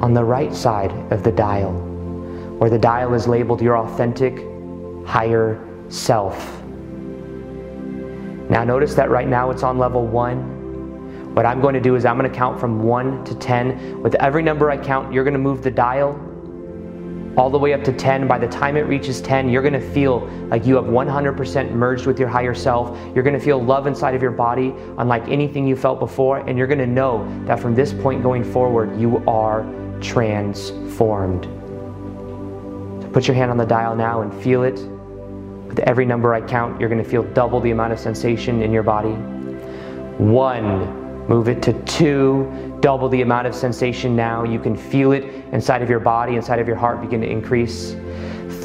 on 0.02 0.12
the 0.12 0.24
right 0.24 0.52
side 0.52 0.90
of 1.12 1.22
the 1.22 1.30
dial, 1.30 1.72
where 2.58 2.68
the 2.68 2.78
dial 2.78 3.14
is 3.14 3.28
labeled 3.28 3.62
your 3.62 3.78
authentic 3.78 4.36
higher 5.06 5.64
self. 5.88 6.60
Now, 8.50 8.64
notice 8.64 8.94
that 8.94 9.08
right 9.08 9.28
now 9.28 9.52
it's 9.52 9.62
on 9.62 9.78
level 9.78 10.04
one. 10.04 11.34
What 11.36 11.46
I'm 11.46 11.60
going 11.60 11.74
to 11.74 11.80
do 11.80 11.94
is 11.94 12.04
I'm 12.04 12.18
going 12.18 12.28
to 12.28 12.36
count 12.36 12.58
from 12.58 12.82
one 12.82 13.24
to 13.26 13.34
10. 13.36 14.02
With 14.02 14.16
every 14.16 14.42
number 14.42 14.72
I 14.72 14.76
count, 14.76 15.12
you're 15.12 15.22
going 15.22 15.34
to 15.34 15.38
move 15.38 15.62
the 15.62 15.70
dial 15.70 16.20
all 17.36 17.50
the 17.50 17.58
way 17.58 17.72
up 17.74 17.84
to 17.84 17.92
10. 17.92 18.26
By 18.26 18.38
the 18.38 18.48
time 18.48 18.76
it 18.76 18.82
reaches 18.82 19.20
10, 19.20 19.48
you're 19.48 19.62
to 19.74 19.90
feel 19.92 20.26
like 20.48 20.64
you 20.64 20.74
have 20.76 20.86
100% 20.86 21.72
merged 21.72 22.06
with 22.06 22.18
your 22.18 22.28
higher 22.28 22.54
self. 22.54 22.98
You're 23.14 23.24
to 23.38 23.44
feel 23.44 23.62
love 23.62 23.86
inside 23.86 24.14
of 24.14 24.22
your 24.22 24.30
body, 24.30 24.74
unlike 24.98 25.28
anything 25.28 25.66
you 25.66 25.76
felt 25.76 25.98
before. 25.98 26.38
And 26.38 26.56
you're 26.56 26.66
to 26.78 26.86
know 26.86 27.28
that 27.46 27.60
from 27.60 27.74
this 27.74 27.92
point 27.92 28.22
going 28.22 28.42
forward, 28.42 28.98
you 28.98 29.22
are 29.28 29.66
transformed. 30.00 31.44
So 33.02 33.10
put 33.12 33.26
your 33.28 33.34
hand 33.34 33.50
on 33.50 33.58
the 33.58 33.66
dial 33.66 33.94
now 33.94 34.22
and 34.22 34.32
feel 34.42 34.62
it. 34.62 34.78
With 35.68 35.80
every 35.80 36.06
number 36.06 36.32
I 36.32 36.40
count, 36.40 36.80
you're 36.80 36.88
to 37.02 37.08
feel 37.08 37.22
double 37.22 37.60
the 37.60 37.70
amount 37.70 37.92
of 37.92 37.98
sensation 37.98 38.62
in 38.62 38.72
your 38.72 38.82
body. 38.82 39.12
One, 40.18 40.95
move 41.28 41.48
it 41.48 41.62
to 41.62 41.72
two, 41.84 42.78
double 42.80 43.08
the 43.08 43.22
amount 43.22 43.46
of 43.46 43.54
sensation 43.54 44.14
now. 44.14 44.44
You 44.44 44.58
can 44.58 44.76
feel 44.76 45.12
it 45.12 45.24
inside 45.52 45.82
of 45.82 45.90
your 45.90 46.00
body, 46.00 46.36
inside 46.36 46.58
of 46.58 46.66
your 46.66 46.76
heart 46.76 47.00
begin 47.00 47.20
to 47.20 47.28
increase. 47.28 47.96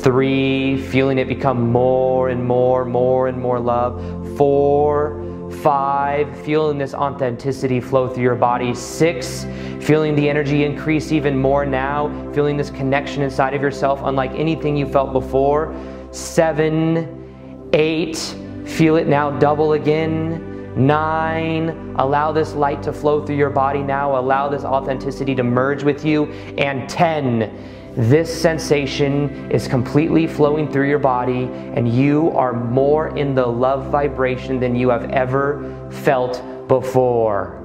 Three, 0.02 0.82
feeling 0.82 1.18
it 1.18 1.28
become 1.28 1.72
more 1.72 2.30
and 2.30 2.44
more, 2.44 2.86
more 2.86 3.28
and 3.28 3.40
more 3.40 3.60
love. 3.60 4.38
Four, 4.38 5.50
five, 5.62 6.44
feeling 6.44 6.78
this 6.78 6.94
authenticity 6.94 7.80
flow 7.80 8.08
through 8.08 8.24
your 8.24 8.36
body. 8.36 8.74
Six, 8.74 9.46
feeling 9.80 10.16
the 10.16 10.30
energy 10.30 10.64
increase 10.64 11.12
even 11.12 11.38
more 11.38 11.66
now, 11.66 12.10
feeling 12.34 12.58
this 12.58 12.70
connection 12.70 13.22
inside 13.22 13.54
of 13.54 13.62
yourself 13.62 14.02
unlike 14.04 14.32
anything 14.32 14.76
you 14.76 14.88
felt 14.88 15.14
before 15.14 15.76
seven, 16.12 17.70
eight, 17.74 18.18
feel 18.66 18.98
it 18.98 19.08
now 19.08 19.32
double 19.40 19.74
again. 19.74 20.51
Nine, 20.76 21.96
allow 21.98 22.32
this 22.32 22.54
light 22.54 22.82
to 22.84 22.94
flow 22.94 23.26
through 23.26 23.36
your 23.36 23.50
body 23.50 23.84
now. 23.84 24.18
Allow 24.18 24.50
this 24.50 24.64
authenticity 24.64 25.36
to 25.36 25.44
merge 25.44 25.84
with 25.84 26.06
you. 26.06 26.26
And 26.58 26.90
10, 26.90 27.94
this 27.96 28.34
sensation 28.34 29.52
is 29.52 29.68
completely 29.68 30.26
flowing 30.26 30.72
through 30.72 30.88
your 30.88 31.00
body, 31.00 31.44
and 31.44 31.90
you 31.94 32.32
are 32.32 32.54
more 32.54 33.18
in 33.18 33.36
the 33.36 33.46
love 33.46 33.88
vibration 33.92 34.62
than 34.62 34.78
you 34.78 34.88
have 34.90 35.10
ever 35.12 35.90
felt 35.92 36.42
before. 36.70 37.58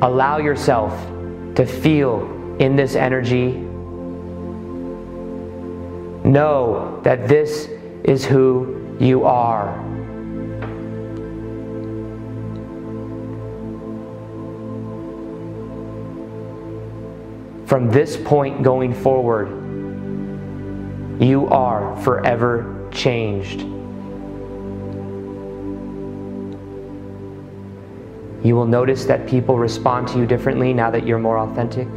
Allow 0.00 0.38
yourself 0.38 0.92
to 1.54 1.66
feel 1.66 2.22
in 2.58 2.76
this 2.76 2.94
energy. 2.94 3.52
Know 6.26 6.98
that 7.04 7.28
this 7.28 7.68
is 8.04 8.24
who 8.24 8.96
you 8.98 9.24
are. 9.24 9.93
From 17.74 17.90
this 17.90 18.16
point 18.16 18.62
going 18.62 18.94
forward, 18.94 19.48
you 21.20 21.48
are 21.48 22.00
forever 22.02 22.88
changed. 22.92 23.62
You 28.46 28.54
will 28.54 28.68
notice 28.68 29.06
that 29.06 29.26
people 29.26 29.58
respond 29.58 30.06
to 30.06 30.18
you 30.18 30.24
differently 30.24 30.72
now 30.72 30.88
that 30.92 31.04
you're 31.04 31.18
more 31.18 31.38
authentic. 31.38 31.88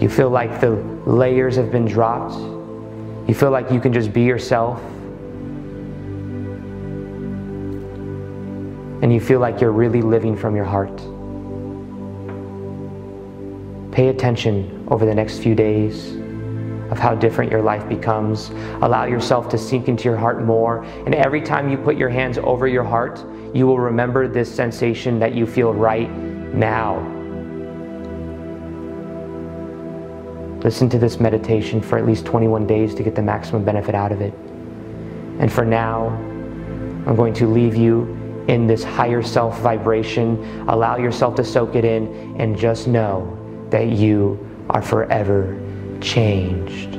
You 0.00 0.08
feel 0.08 0.30
like 0.30 0.60
the 0.60 0.70
layers 1.04 1.56
have 1.56 1.72
been 1.72 1.86
dropped. 1.86 2.36
You 3.26 3.34
feel 3.34 3.50
like 3.50 3.72
you 3.72 3.80
can 3.80 3.92
just 3.92 4.12
be 4.12 4.22
yourself. 4.22 4.80
And 9.02 9.12
you 9.12 9.18
feel 9.18 9.40
like 9.40 9.60
you're 9.60 9.72
really 9.72 10.00
living 10.00 10.36
from 10.36 10.54
your 10.54 10.64
heart. 10.64 11.02
Pay 13.98 14.10
attention 14.10 14.86
over 14.92 15.04
the 15.04 15.12
next 15.12 15.40
few 15.40 15.56
days 15.56 16.14
of 16.92 17.00
how 17.00 17.16
different 17.16 17.50
your 17.50 17.62
life 17.62 17.88
becomes. 17.88 18.50
Allow 18.80 19.06
yourself 19.06 19.48
to 19.48 19.58
sink 19.58 19.88
into 19.88 20.04
your 20.04 20.16
heart 20.16 20.44
more. 20.44 20.84
And 20.84 21.16
every 21.16 21.40
time 21.40 21.68
you 21.68 21.76
put 21.76 21.96
your 21.96 22.08
hands 22.08 22.38
over 22.38 22.68
your 22.68 22.84
heart, 22.84 23.18
you 23.52 23.66
will 23.66 23.80
remember 23.80 24.28
this 24.28 24.54
sensation 24.54 25.18
that 25.18 25.34
you 25.34 25.46
feel 25.46 25.74
right 25.74 26.08
now. 26.54 27.00
Listen 30.62 30.88
to 30.90 30.98
this 31.00 31.18
meditation 31.18 31.80
for 31.80 31.98
at 31.98 32.06
least 32.06 32.24
21 32.24 32.68
days 32.68 32.94
to 32.94 33.02
get 33.02 33.16
the 33.16 33.22
maximum 33.22 33.64
benefit 33.64 33.96
out 33.96 34.12
of 34.12 34.20
it. 34.20 34.32
And 35.40 35.52
for 35.52 35.64
now, 35.64 36.06
I'm 37.04 37.16
going 37.16 37.34
to 37.34 37.48
leave 37.48 37.74
you 37.74 38.44
in 38.46 38.68
this 38.68 38.84
higher 38.84 39.24
self 39.24 39.58
vibration. 39.58 40.68
Allow 40.68 40.98
yourself 40.98 41.34
to 41.34 41.42
soak 41.42 41.74
it 41.74 41.84
in 41.84 42.36
and 42.38 42.56
just 42.56 42.86
know 42.86 43.37
that 43.70 43.88
you 43.88 44.38
are 44.70 44.82
forever 44.82 45.58
changed. 46.00 46.97